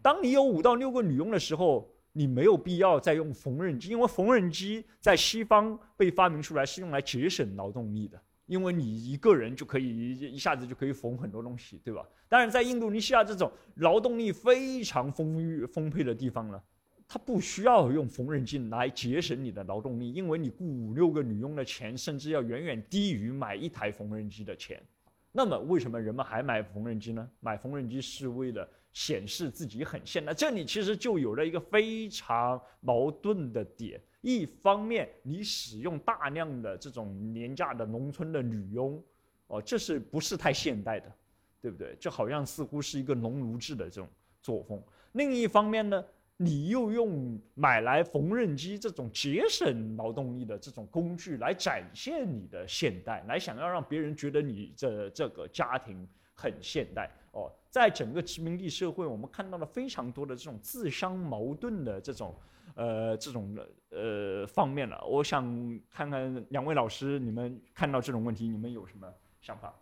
[0.00, 12.04] 当你有五到六个女佣的时候，你没有必要再用缝纫机，因为缝纫机在西方被发明出来是用来节省劳动力的，因为你一个人就可以一下子就可以缝很多东西，对吧？
[12.28, 16.60] 当然，在印度尼西亚这种劳动力非常丰裕丰沛的地方呢，
[17.06, 24.82] 它不需要用缝纫机来节省你的劳动力，因为你雇五六个女佣的钱，甚至要远远低于买一台缝纫机的钱。
[25.30, 27.30] 那么，为什么人们还买缝纫机呢？
[27.38, 28.68] 买缝纫机是为了。
[28.94, 34.00] 显示自己很现代，这里其实就有了一个非常矛盾的点。
[34.20, 39.00] 一方面，你使用大量的这种廉价的农村的女佣，
[39.46, 41.12] 哦，这是不是太现代的，
[41.60, 41.96] 对不对？
[42.00, 44.08] 这好像似乎是一个农奴制的这种
[44.42, 44.82] 作风。
[45.12, 46.04] 另一方面呢，
[46.36, 57.10] 你又用买来缝纫机这种节省劳动力的这种工具来展现你的现代，来想要让别人觉得你这这个家庭很现代。
[57.32, 62.34] 哦，在整个殖民地社会，我们看到了非常多的这种自相矛盾的这种，
[62.78, 65.04] 呃，这种的呃方面了。
[65.04, 65.42] 我想
[65.90, 69.74] 看看两位老师，你们看到这种问题，你们有什么想法？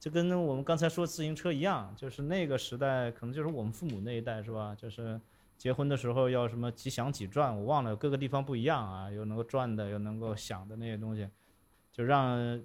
[0.00, 4.74] 就跟我们刚才说自行车一样，就是那个时代，可能就是我们父母那一代，是吧？
[4.74, 5.20] 就是
[5.56, 11.28] 结婚的时候要什么几响几转，我忘了各个地方不一样啊，有能够转的，有能够响的那些东西，
[11.92, 12.60] 就让。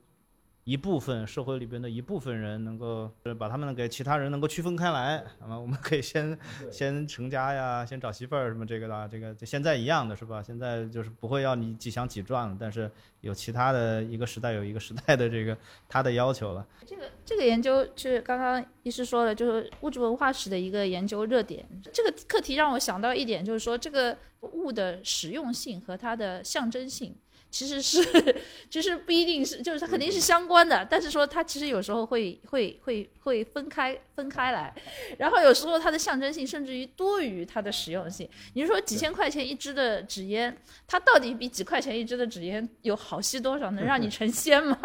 [0.68, 3.10] 一部分社会里边的一部分人能够
[3.40, 6.38] 把他们给其他人能够区分开来，那么我们可以先
[6.70, 10.44] 先成家呀，先找媳妇儿什么这个的，这个就现在一样的是吧？
[10.44, 12.92] 现在就是不会要你几想几赚了，但是
[13.22, 15.58] 有其他的一个时代有一个时代的这个
[15.88, 16.68] 他的要求了。
[16.86, 21.66] 这个这个研究就是刚刚医师说的，就是物质文化史的一个研究热点。
[21.94, 27.16] 这个课题让我想到一点，就是说这个物的实用性和它的象征性。
[27.50, 28.36] 其实是，
[28.70, 34.74] 其实不一定是，就是它肯定是相关的，但是说它其实有时候会会会会分开分开来，
[35.18, 38.30] 然后有时候它的象征性甚至于多于它的实用性。
[38.54, 44.78] 你说几千块钱一支的纸烟，它到底比几块钱一支的纸烟有好吸多少，能让你成仙吗？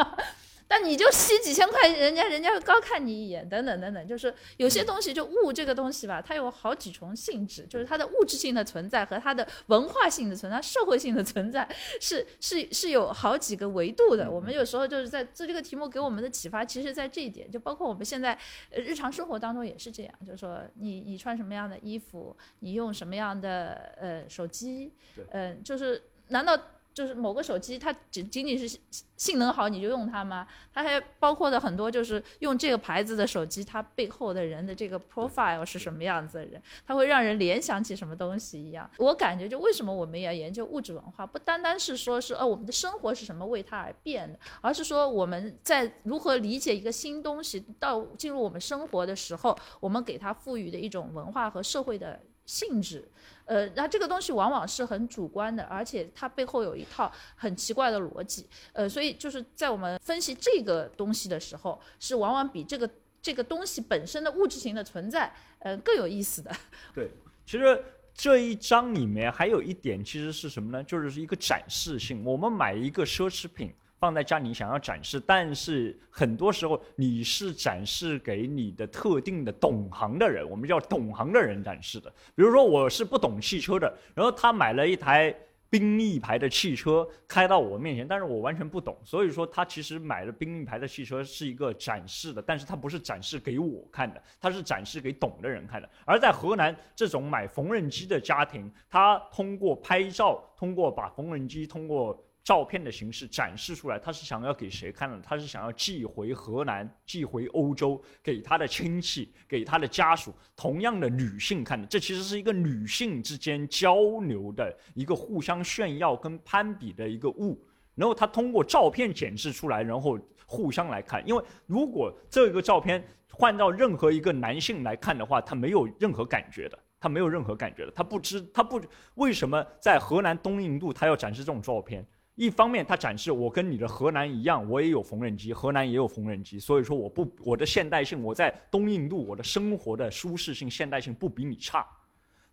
[0.75, 11.68] 那你就吸几千块，人家人家高看你一眼，等等等等，就是有些东西就物这个东西吧，它有好几重性质，就是它的物质性的存在和它的文化性的存在、社会性的存在
[12.01, 14.31] 是 是是有好几个维度的。
[14.31, 18.39] 我们有时候就是在做这个题目给我们的启发，其实在这一点，就包括我们现在
[18.70, 24.91] 日常生活当中也是这样，就是说你你穿什么样的衣服，你用什么样的呃手机，
[25.33, 26.59] 嗯，就是难道？
[26.95, 28.78] 就是某个手机，它仅仅仅是
[29.16, 30.47] 性能好你就用它吗？
[30.72, 38.90] 它还包括的很多，就是用这个牌子的手机，它背后的人的这个 profile 是什么样子的人，它会让人联想起什么东西一样。
[38.99, 53.09] 我感觉就为什么我们要研究物质文化，不单单是说是哦我们的生活是什么为它而变的，而是说我们在如何理解一个新东西到进入我们生活的时候，我们给它赋予的一种文化和社会的性质。
[53.45, 58.47] 呃，那这个东西往往是很主观的，而且它背后有一套很奇怪的逻辑。
[58.72, 62.88] 呃，所以就是在我们分析这个东西的时候，是往往比这个
[63.20, 66.55] 这个东西本身的物质型的存在，呃，更有意思的。
[66.95, 67.11] 对，
[67.45, 67.84] 其实
[68.14, 70.82] 这一章里面还有一点，其实是什么呢？
[70.84, 72.24] 就是一个展示性。
[72.24, 73.74] 我们买一个奢侈品。
[74.03, 82.13] 放在家里想要展示，但是很多时候你是展示给你的特定的懂行的人，我们叫懂行的人展示的。
[82.35, 85.33] 比如说我是不懂汽车的，然后他买了一台
[85.71, 95.89] 宾利牌的汽车开到我面前，但是我完全不懂，所以说他其实买了宾利牌的汽车是一个展示的，但是他不是展示给我看的，他是展示给懂的人看的。
[96.05, 102.21] 而在河南这种买缝纫机的家庭，他通过拍照，通过把缝纫机通过。
[102.45, 105.20] 照片的形式展示出来，他是想要给谁看的？
[105.20, 111.86] 他是想要寄回河南、寄回欧洲，给他的亲戚、给他的家属，同样的女性看的。
[111.86, 117.64] 这其实是一个女性之间交流的一个互相炫耀跟攀比的一个物。
[117.95, 121.22] 然后他通过照片展示出来，然后互相来看。
[121.28, 128.80] 因为如果这个照片换到任何一个男性来看的话，他没有任何感觉的，他没有任何感觉的，他不知他不
[129.14, 132.05] 为什么在河南东印度他要展示这种照片。
[132.35, 141.87] 一方面，它展示我跟你的河南一样，我也有缝纫机，河南也有缝纫机，所以说我不我的现代性，我在东印度我的生活的舒适性、现代性不比你差。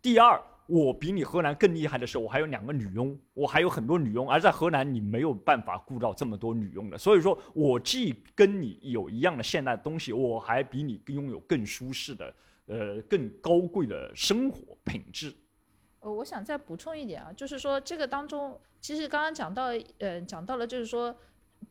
[0.02, 6.98] 第二，我比你河南更厉害的是，我还有两个女佣，我还有很多女佣，而在河南你没有办法雇到这么多女佣的。
[6.98, 15.34] 所以说我既跟你有一样的现代东西，我还比你拥有更舒适的、呃更高贵的生活品质。
[16.00, 21.16] 呃，我想再补充一点啊，就是说这个当中，其实刚刚讲到，呃，讲到了就是说。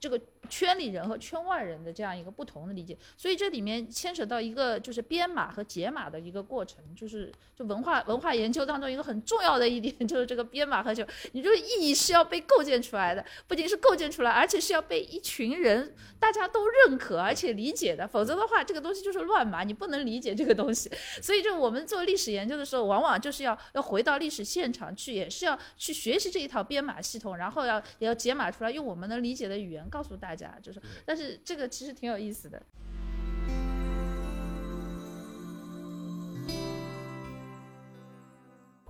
[0.01, 20.91] 这个圈里人和圈外人的这样一个不同的理解，所以这里面牵扯到一个就是编码和解码的一个过程，就是就文化文化研究当中一个很重要的一点， 就是这个编码和就你这个意义是要被构建出来的，不仅是构建出来，而且是要被一群人大家都认可而且理解的，否则的话这个东西就是乱码，你不能理解这个东西。
[21.20, 29.78] 所以就我们做历史研究的时候，往往就是要要回到历史现场去，也是要去学习这一套编码系统，然后要也要解码出来，用我们能理解的语言。
[29.91, 32.62] 告诉大家，就是，但是这个其实挺有意思的。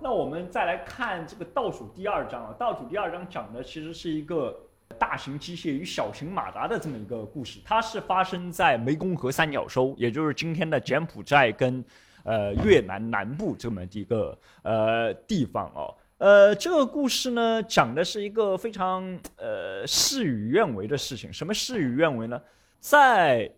[0.01, 4.57] 那我们再来看这个倒数第二章啊，倒数第二章讲的其实是一个
[4.97, 11.83] 大型机械与小型马达的这么一个故事，它是发生在湄公河三角洲，也就是今天的柬埔寨跟
[12.23, 15.93] 呃越南南部这么一个呃地方哦。
[16.19, 21.31] 呃，这个故事呢，讲的是一个非常呃事与愿违的事情。
[21.31, 22.41] 什么事与愿违呢？
[22.81, 23.49] 在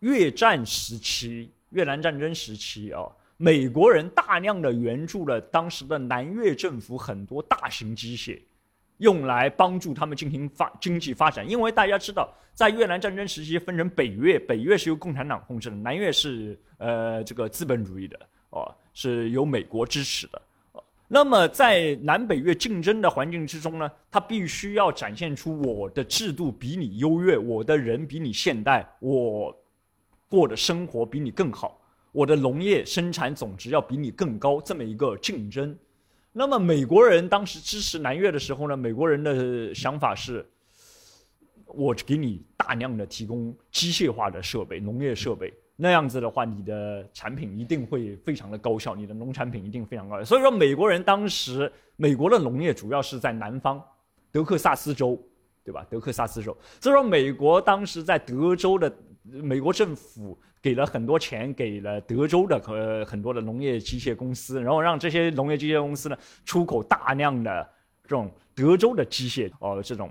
[0.00, 3.08] 越战时期，越南战争时期啊，
[3.38, 8.38] 美国人大量的援助了当时的南越政府很多大型机械，
[8.98, 11.48] 用来帮助他们进行发经济发展。
[11.48, 20.42] 因为大家知道，在越南战争时期分成北越，北越是由共产党控制的，南越是呃这个资本主义的哦，是由美国支持的。
[21.12, 29.52] 那么，在南北越竞争的环境之中呢，他必须要展现出我的制度比你优越，我的人比你现代，我
[30.28, 31.80] 过的生活比你更好，
[32.12, 35.76] 我的农业生产总值要比你更高，这么一个竞争。
[36.32, 40.48] 那么，美国人当时支持南越的时候呢，美国人的想法是：
[41.66, 45.52] 我给你大量的提供机械化的设备，农业设备。
[45.82, 50.24] 那样子的话，你的产品一定会非常的高效，你的农产品一定非常高效。
[50.24, 53.82] 所以说，美国人当时美国的农业主要是在南方，
[54.30, 55.18] 德克萨斯州，
[55.64, 55.86] 对吧？
[55.88, 56.54] 德克萨斯州。
[56.80, 67.66] 所以说，美国当时在德州的美国政府给了很多钱给了德州的和很多的农业机械公司，然后让这些农业机械公司呢出口大量的
[68.02, 70.10] 这种德州的机械哦，这种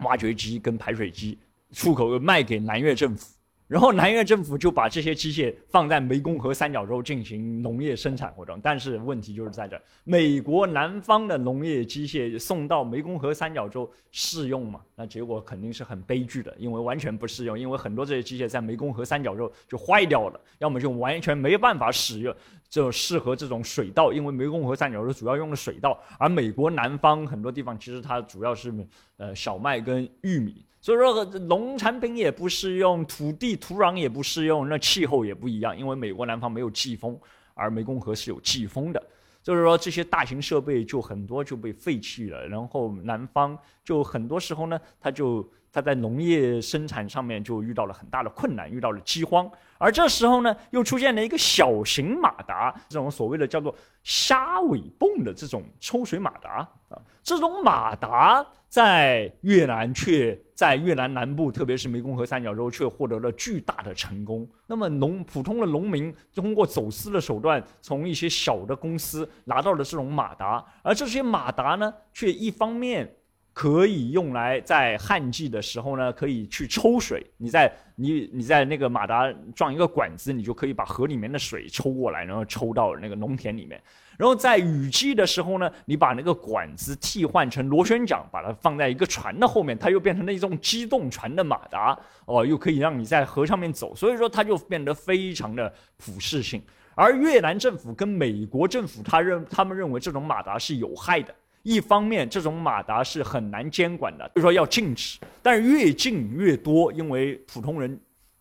[0.00, 1.38] 挖掘机跟排水机
[1.70, 3.34] 出口卖给南越政府。
[3.72, 14.82] 然后南越政府就把这些机械放在湄公河三角洲进行农业生产活动，但是问题就是在这美国南方的农业机械送到湄公河三角洲适用吗？
[14.94, 22.36] 那结果肯定是很悲剧的，因为完全不适用，因为很多这些机械在湄公河三角洲就坏掉了，要么就完全没办法使用，
[22.68, 28.70] 就适合这种水稻，因为湄公河三角洲主要用的水稻，而美国南方很多地方其实它主要是
[29.16, 30.62] 呃小麦跟玉米。
[30.82, 37.16] 所以说，农产品也不适用，土地土壤也不适用，那气候也不一样，因为美国南方没有季风，
[37.54, 39.00] 而湄公河是有季风的。
[39.44, 49.48] 就是说，这些大型设备就很多就被废弃了，然后南方就很多时候呢，它就它在农业生产上面就遇到了很大的困难，遇到了饥荒。
[49.78, 53.72] 而这时候呢，又出现了一个小型马达，这种所谓的叫做
[54.02, 58.44] 虾尾泵的这种抽水马达啊，这种马达。
[58.72, 64.48] 在越南，却在越南南部，特别是湄公河三角洲，却获得了巨大的成功。
[64.66, 73.14] 那么，农普通的农民通过走私的手段，从一些小的公司拿到了这种马达，而这些马达呢，却一方面
[73.52, 77.26] 可以用来在旱季的时候呢，可以去抽水。
[77.36, 83.80] 你在你你在那个马达装一个管子，你就可以把河里面的水抽过来，然后抽到那个农田里面。
[84.16, 93.94] 然后在雨季的时候呢，你把那个管子替换成螺旋桨，把它放在一个船的后面，它又变成了一种机动船的马达，哦，又可以让你在河上面走。
[93.94, 96.62] 所以说，它就变得非常的普适性。
[96.94, 101.34] 而越南政府跟美国政府，他认他们认为这种马达是有害的。
[101.62, 105.18] 一方面，这种马达是很难监管的，就是说要禁止。
[105.42, 107.98] 但是越禁越多，因为普通人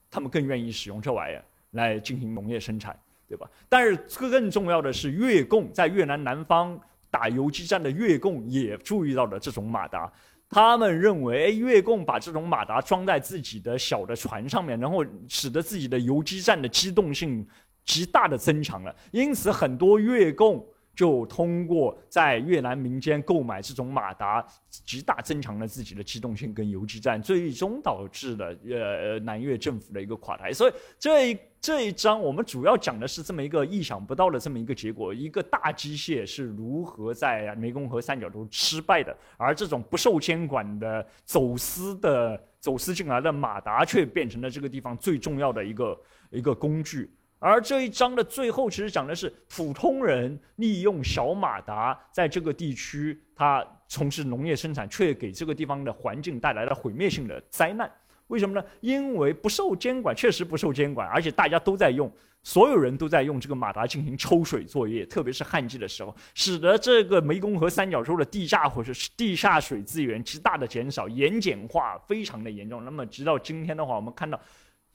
[0.09, 2.97] 他们更愿意使用这玩意儿来进行农业生产。
[3.31, 3.49] 对吧？
[3.69, 6.77] 但是更重要的是，越共在越南南方
[7.09, 10.11] 打游击战的越共也注意到了这种马达，
[10.49, 17.47] 他们认为，哎，越共把这种马达装在自己的小的船上面，然后使得自己的游击战的机动性
[17.85, 18.93] 极大的增强了。
[19.11, 20.67] 因此，很多越共
[21.01, 30.53] 就通过在越南民间购买这种马达，极大增强了自己的机动性跟游击战，最终导致了呃南越政府的一个垮台。
[30.53, 45.99] 所以这一这一章我们主要讲的是这么一个意想不到的这么一个结果：一个大机械是如何在湄公河三角洲失败的，而这种不受监管的走私的走私进来的马达却变成了这个地方最重要的一个
[46.29, 47.11] 一个工具。
[47.43, 57.91] 而这一章的最后，其实讲的是普通人利用小马达在这个地区，他从事农业生产，却给这个地方的环境带来了毁灭性的灾难。
[58.27, 58.63] 为什么呢？
[58.81, 62.09] 因为不受监管，确实不受监管，而且大家都在用，
[62.43, 72.85] 所有人都在用这个马达进行抽水作业，特别是旱季的时候，使得这个湄公河三角洲的地下或者是地下水资源极大的减少，盐碱化非常的严重。
[72.85, 74.39] 那么直到今天的话，我们看到。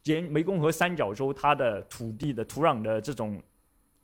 [0.07, 3.41] 沿湄公河三角洲，它的土地的土壤的这种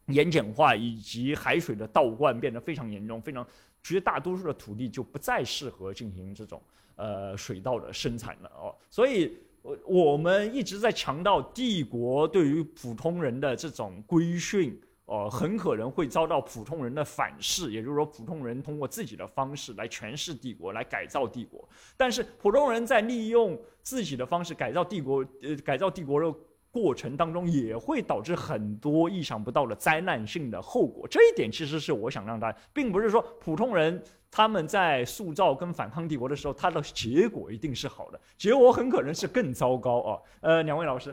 [0.06, 3.46] 盐碱化以及海水的倒灌变得非常严重，非常
[3.82, 6.60] 绝大多数的土地就不再适合进行这种
[6.96, 8.74] 呃水稻的生产了哦。
[8.90, 14.80] 所以，我我们一直在强调帝国对于普通人的这种规训。
[15.06, 21.68] 哦，很可能会遭到普通人的反噬，也就是说，普通人通过自己的方式来诠释帝国，来改造帝国。
[21.96, 26.32] 但是，普通人在利用自己的方式改造帝国，呃，改造帝国的
[26.70, 31.06] 过程当中，也会导致很多意想不到的灾难性的后果。
[31.08, 40.18] 这一点其实是我想让大家，并不是说普通人他们在塑造跟反抗帝国的时候，他的结果一定是好的，结果很可能是更糟糕啊。
[40.40, 41.12] 呃，两位老师。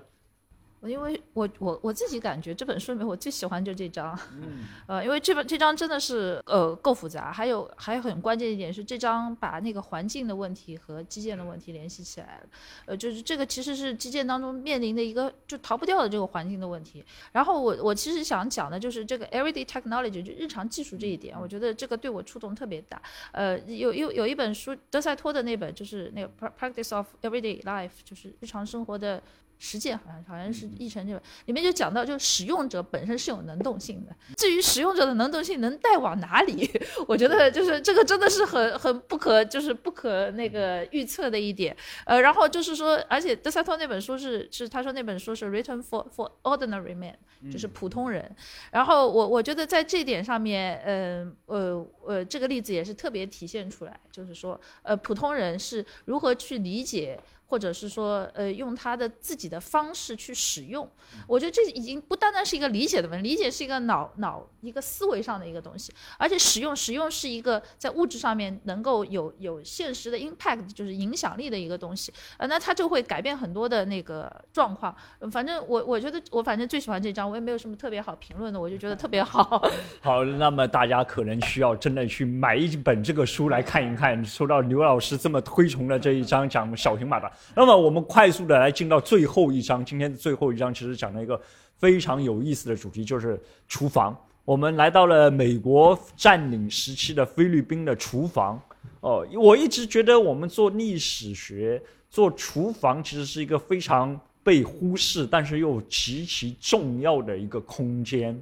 [0.83, 4.17] 因为我我我自己感觉这本书里面我最喜欢就这章，
[4.87, 12.49] 呃，因为这本这张真的是呃够复杂，还有还有很关键一点是这张把那个环境的问题和基建的问题联系起来了，
[12.85, 17.03] 呃，就是这个其实是基建当中面临的一个就逃不掉的这个环境的问题。
[17.31, 23.01] 然后我我其实想讲的就是这个 everyday technology 就日常技术这一点，我觉得这个对我触动特别大。
[23.31, 29.21] 呃，有有有一本书德赛托的那本就是那个 practice of everyday life，就是日常生活的。
[29.59, 34.15] 实践好像好像是译成这本，里面就讲到，就是使用者本身是有能动性的。
[34.37, 36.69] 至于使用者的能动性能带往哪里，
[37.07, 41.75] 我觉得就是这个真的是很很不可，就是不可那个预测的一点。
[42.05, 47.13] 呃，然后就是说，而且德萨托那本书是是他说那本书是 written for for ordinary man，
[47.51, 48.33] 就是普通人。
[48.71, 57.19] 然后我我觉得在这点上面，嗯呃呃，这个例子也是特别体现出来，就是说，呃，普通人是如何去理解。
[57.49, 60.87] 或者是说，呃，用他的自己的方式去使用，
[61.25, 74.95] 我觉得这已经不单单是一个理解的问题，理解是一个脑脑一个思维上的一个东西，而且使用使用是一个在物质上面能够有有现实的 impact，就是影响力的一个东西，呃，那它就会改变很多的那个状况。
[75.31, 79.67] 反正我我觉得我反正最喜欢这张，我也没有什么特别好评论的，我就觉得特别好。
[80.01, 84.23] 好，那么大家可能需要真的去买一本这个书来看一看。
[84.23, 87.31] 说到刘老师这么推崇的这一章讲小型马达。
[87.55, 91.39] 那么我们快速的来进到最后一章，今天最后一章其实讲了一个
[91.77, 94.15] 非常有意思的主题，就是厨房。
[94.45, 98.61] 我们来到了美国占领时期的菲律宾的厨房。
[99.01, 108.39] 哦，我一直觉得我们做历史学做厨房其实是一个非常被忽视，但是又极其重要的一个空间。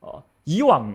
[0.00, 0.92] 哦，以往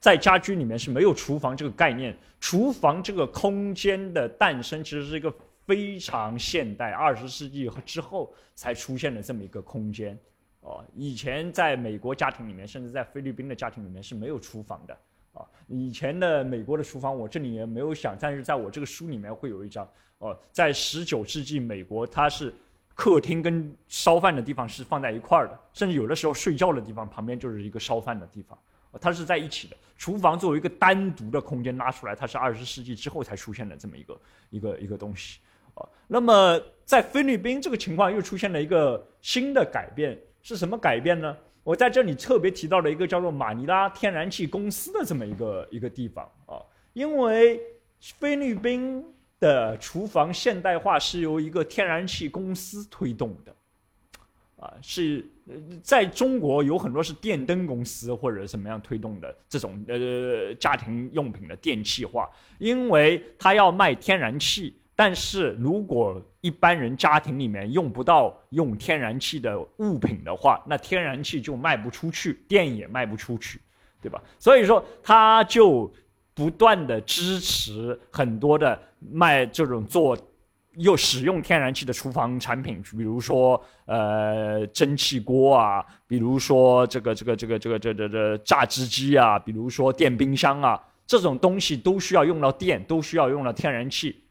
[0.00, 5.34] 在家居里面是没有厨房这个概念，厨房这个空间的诞生其实是一个。
[5.66, 10.18] 非常现代，二十世纪之后才出现了这么一个空间，
[10.60, 14.98] 哦，以前在美国家庭里面，甚至在菲律宾的家庭里面是没有厨房的，
[15.32, 19.88] 啊，以前的美国的厨房我这里也没有想，但是在我这个书里面会有一张，
[20.18, 22.54] 哦，在十九世纪美国，它是
[22.94, 28.58] 客厅跟烧饭的地方是放在一块儿的，甚至有的时候睡觉的地方旁边就是一个烧饭的地方，
[29.00, 29.76] 它是在一起的。
[29.96, 34.20] 厨房作为一个单独的空间拉出来，它是二十世纪之后才出现的这么一个
[34.50, 35.40] 一个一个东西。
[35.74, 41.36] 啊，那么在菲律宾这个情况又出现了一个新的改变，是什么改变呢？
[41.62, 46.60] 我在这里特别提到了一个叫做马尼拉天然气公司的这么一个一个地方啊，
[46.92, 47.58] 因为
[47.98, 49.02] 菲律宾
[49.40, 53.56] 的厨房现代化是由一个天然气公司推动的，
[54.56, 55.26] 啊，是
[55.82, 62.28] 在中国有很多是电灯公司或者怎么样推动的这种呃家庭用品的电气化，
[62.58, 64.78] 因为它要卖天然气。
[64.96, 73.60] 但是如果一般人家庭里面用不到用天然气的物品的话，那天然气就卖不出去，电也卖不出去，
[74.00, 74.22] 对吧？
[74.38, 75.92] 所以说，他就
[76.34, 80.16] 不断的支持很多的卖这种做
[80.76, 94.23] 又使用天然气的厨房产品，比如说呃蒸汽锅啊，比如说这个这个这个这个这这这榨汁机啊，比如说电冰箱啊，这种东西都需要用到电，都需要用到天然气，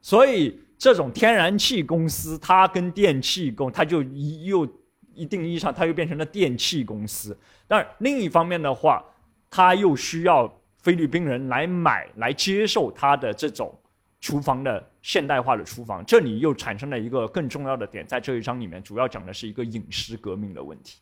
[0.00, 4.68] 所以这种天然气公司它跟电气公，它就一又
[5.14, 7.38] 一定意义上它又变成了电气公司。
[7.66, 9.04] 但另一方面的话，
[9.50, 13.76] 它又需要菲律宾人来买来接受它的这种。
[14.22, 20.98] 厨房的现代化的厨房，这里又产生了一个更重要的点，在这一章里面主要讲的是一个饮食革命的问题。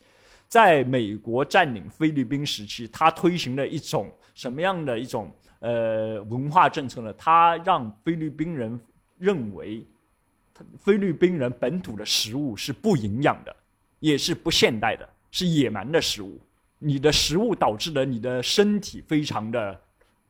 [0.46, 7.12] 在美国占领菲律宾时期，他推行了一种什么样的一种呃文化政策呢？
[7.14, 8.78] 它让菲律宾人
[9.18, 9.84] 认为，
[10.76, 13.54] 菲律宾人本土的食物是不营养的，
[14.00, 16.38] 也是不现代的，是野蛮的食物。
[16.78, 19.80] 你的食物导致了你的身体非常的。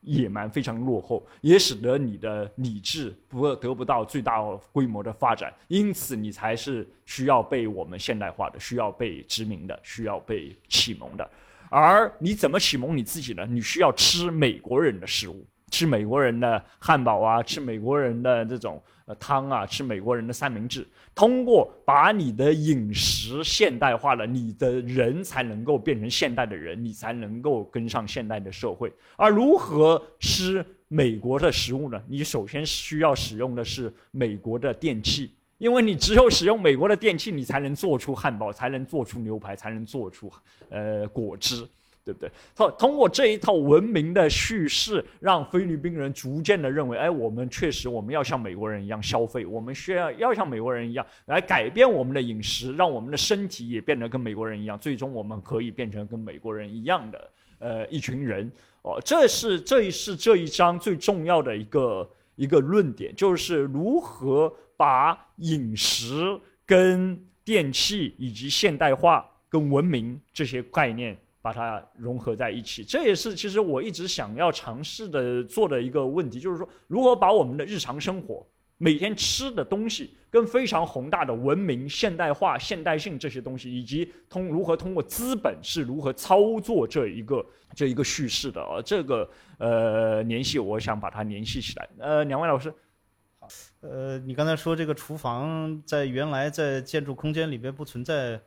[0.03, 4.41] 野蛮非常落后，也使得你的理智不得不到最大
[4.73, 11.29] 规模的发展，因此你才是需要被我们现代化的，需要被殖民的，需要被启蒙的。
[11.71, 13.47] 而你怎么启蒙你自己呢？
[13.49, 19.15] 你需要吃美国人的食物，吃美国人的汉堡啊，吃美国人的这种呃。
[19.17, 20.87] 汤啊，吃美国人的三明治。
[21.15, 28.93] 通过把你的饮食现代化了，你的人才能够变成现代的人，你才能够跟上现代的社会。
[29.17, 32.01] 而如何吃美国的食物呢？
[32.07, 40.33] 你首先需要使用的是美国的电器，因为你只有使用美国的电器，你才能做出汉堡，才能做出牛排，才能做出
[40.71, 41.69] 呃果汁。
[42.05, 42.31] 对不对？
[42.57, 58.51] 通通过这一套文明的叙事，让菲律宾人逐渐的认为，哎，我们确实我们要像美国人一样消费，我们需要要像美国人一样来改变我们的饮食，让我们的身体也变得跟美国人一样，最终我们可以变成跟美国人一样的呃一群人。
[58.81, 71.15] 哦，这是这是这一章最重要的一个一个论点，就是如何把饮食跟电器以及现代化跟文明这些概念。
[71.41, 78.45] 把它融合在一起，这也是其实我一直想要尝试的做的一个问题，就是说如何把我们的日常生活
[78.77, 91.89] 每天吃的东西，跟非常宏大的文明、现代化、现代性这些东西，以及通如何通过资本是如何操作这一个这一个叙事的啊，这个呃联系，我想把它联系起来。
[91.99, 92.75] 呃，两位老师，
[93.49, 98.41] 好，呃，你刚才说这个厨房在原来在建筑空间里边不存在。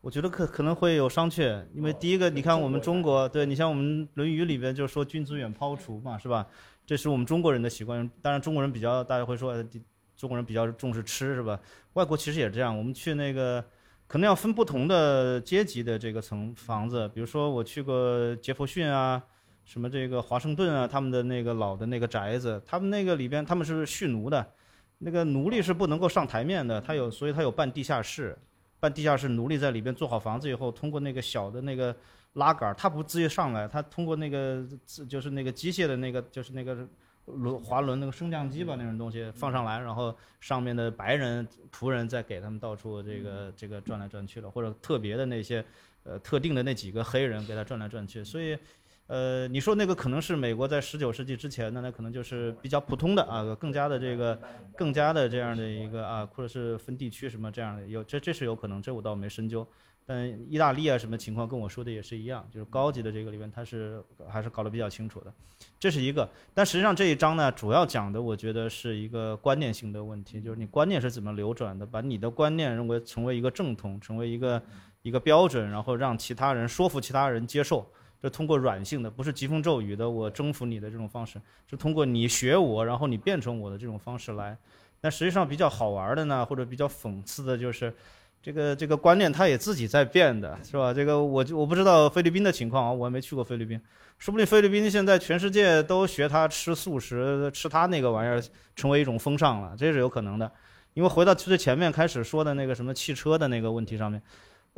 [0.00, 6.46] 我觉得可可能会有商榷，因为第一个，你看我们中国，对你像我们《论语》里边就说“君子远庖厨”嘛，是吧？
[6.86, 8.08] 这是我们中国人的习惯。
[8.22, 9.60] 当然，中国人比较，大家会说，
[10.16, 11.58] 中国人比较重视吃，是吧？
[11.94, 12.78] 外国其实也是这样。
[12.78, 13.62] 我们去那个，
[14.06, 17.08] 可能要分不同的阶级的这个层房子。
[17.12, 19.20] 比如说，我去过杰弗逊啊，
[19.68, 24.44] 什么这个华盛顿啊，他们的那个老的那个宅子，他们那个里边他们是蓄奴的，
[24.96, 28.34] 那个奴隶是不能够上台面的，他有，所以他有办地下室。
[28.80, 31.94] 办地下室，奴隶在里边做好房子以后，通过那个小的那个
[32.32, 34.66] 拉杆，他不直接上来，他通过那个
[35.06, 36.88] 就是那个机械的那个就是那个
[37.26, 45.62] 轮滑轮那个升降机吧那种东西放上来，然后上面的白人仆人再给他们到处这个这个转来转去了，或者特别的那些
[46.04, 48.56] 呃特定的那几个黑人给他转来转去，所以。
[49.08, 54.38] 呃，你说那个可能是美国在十九世纪之前的，那可能就是比较普通的啊，更加的这个，
[54.76, 59.66] 更加的这样的一个啊，或者是分地区什么这样的，有这这是有可能，这我倒没深究。
[60.04, 65.32] 但意大利啊什么情况跟我说的也是一样，就是高级的这个里面它是还是搞得比较清楚的，
[65.80, 66.28] 这是一个。
[66.52, 74.62] 但实际上这一章呢，主要讲的我觉得是一个观念性的问题，就是你观念是怎么流转的，把你的观念认为成为一个正统，成为一个
[75.00, 77.90] 一个标准，然后让其他人说服其他人接受。
[78.20, 81.40] 这通过软性的，不是疾风骤雨的，我征服你的这种方式，
[81.70, 84.56] 是通过你学我，然后你变成我的这种方式来。
[85.00, 87.94] 但实际上比较好玩的呢，或者比较讽刺的就是，
[88.42, 90.92] 这个这个观念它也自己在变的，是吧？
[90.92, 93.80] 这个我就我不知道菲律宾的情况啊，我还没去过菲律宾，
[94.18, 98.42] 说不定菲律宾现在全世界都学他吃素食，吃他那个玩意儿
[98.74, 100.50] 成为一种风尚了，这是有可能的。
[100.94, 104.20] 因为回到最前面开始说的那个什么汽车的那个问题上面。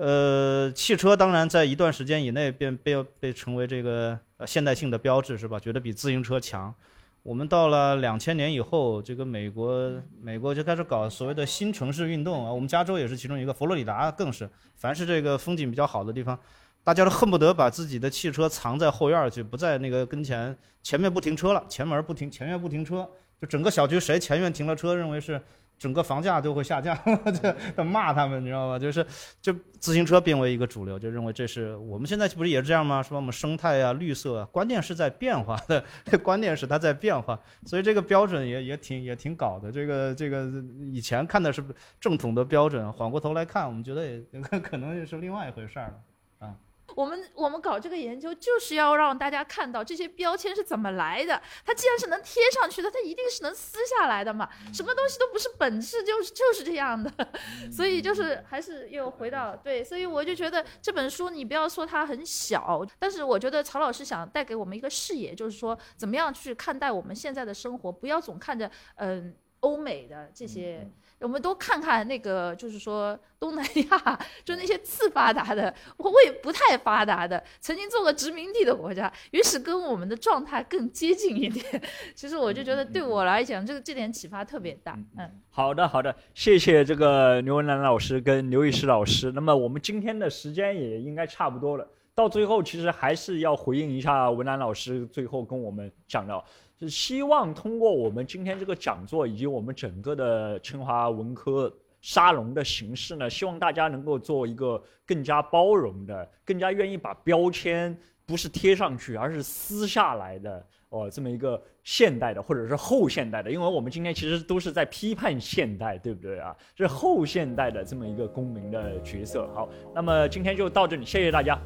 [0.01, 5.60] 呃，汽车当然在一段时间以内变被被成为这个呃现代性的标志是吧？
[5.60, 6.74] 觉得比自行车强。
[7.22, 12.51] 我们到了两千年以后，这个美国美国就开始搞所谓的新城市运动啊。
[12.51, 14.48] 我们加州也是其中一个，佛罗里达更是。
[14.74, 16.39] 凡是这个风景比较好的地方，
[16.82, 23.06] 大家都恨不得把自己的汽车藏在后院去，不在那个跟前前面不停车了，前门不停，前院不停车，
[23.39, 25.39] 就整个小区谁前院停了车，认为是。
[25.81, 26.94] 整个房价都会下降，
[27.74, 28.78] 就骂他们，你知道吗？
[28.78, 29.05] 就是
[29.40, 33.02] 就自行车变为一个主流，就认为这是我们现在不是也是这样吗？
[33.02, 35.82] 说我们生态啊、绿色啊，关键是在变化的，
[36.23, 39.73] 关键是它在变化，所以这个标准也也挺也挺搞的。
[39.73, 40.51] 这个这个
[40.93, 41.65] 以前看的是
[41.98, 44.23] 正统的标准，缓过头来看，我们觉得也
[44.61, 46.55] 可能也是另外一回事儿了啊。
[46.97, 51.41] 我们我们搞这个研究就是要让大家看到这些标签是怎么来的。
[51.65, 54.49] 它既然是能贴上去的，它一定是能撕下来的嘛。
[54.73, 57.12] 什么东西都不是本质，就是就是这样的。
[57.71, 70.89] 所以就是还是又回到对，所以我就觉得这本书你不要说它很小，但是我觉得曹老师想带给我们一个视野，就是说怎么样去看待我们现在的生活，不要总看着嗯欧美的这些。
[71.20, 81.82] 我们都看看那个，就是说东南亚，就那些次发达的、未不太发达的、曾经做过殖民地的国家，于是跟我们的状态更接近一点。
[82.14, 84.98] 其实我就觉得，对我来讲，这个这点启发特别大。
[85.18, 89.30] 嗯，好的，好的，谢谢这个刘文兰老师跟刘易师老师。
[89.32, 96.42] 那么我们今天的时间也应该差不多了，到最后其实还是要回应一下文兰老师最后跟我们讲的。
[96.81, 101.70] 是希望通过我们今天这个讲座以及我们整个的清华文科
[102.01, 107.94] 沙龙的形式呢，希望大家能够做一个更加包容的、更加愿意把标签
[108.24, 116.57] 不是贴上去，而是撕下来的哦，这么一个现代的或者是后现代的，因为我们今天其实都是在批判现代，对不对啊？
[116.74, 119.47] 是后现代的这么一个公民的角色。
[119.55, 121.61] 好，那么今天就到这里，谢谢大家。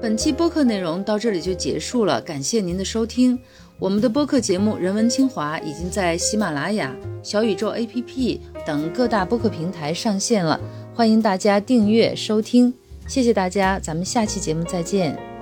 [0.00, 3.38] 本期播客内容到这里就结束了，感谢您的收听。
[3.80, 6.92] 我们的播客节目《人文清华》已经在喜马拉雅、
[7.22, 10.60] 小宇宙 APP 等各大播客平台上线了，
[10.92, 12.74] 欢迎大家订阅收听。
[13.06, 15.37] 谢谢大家，咱们下期节目再见。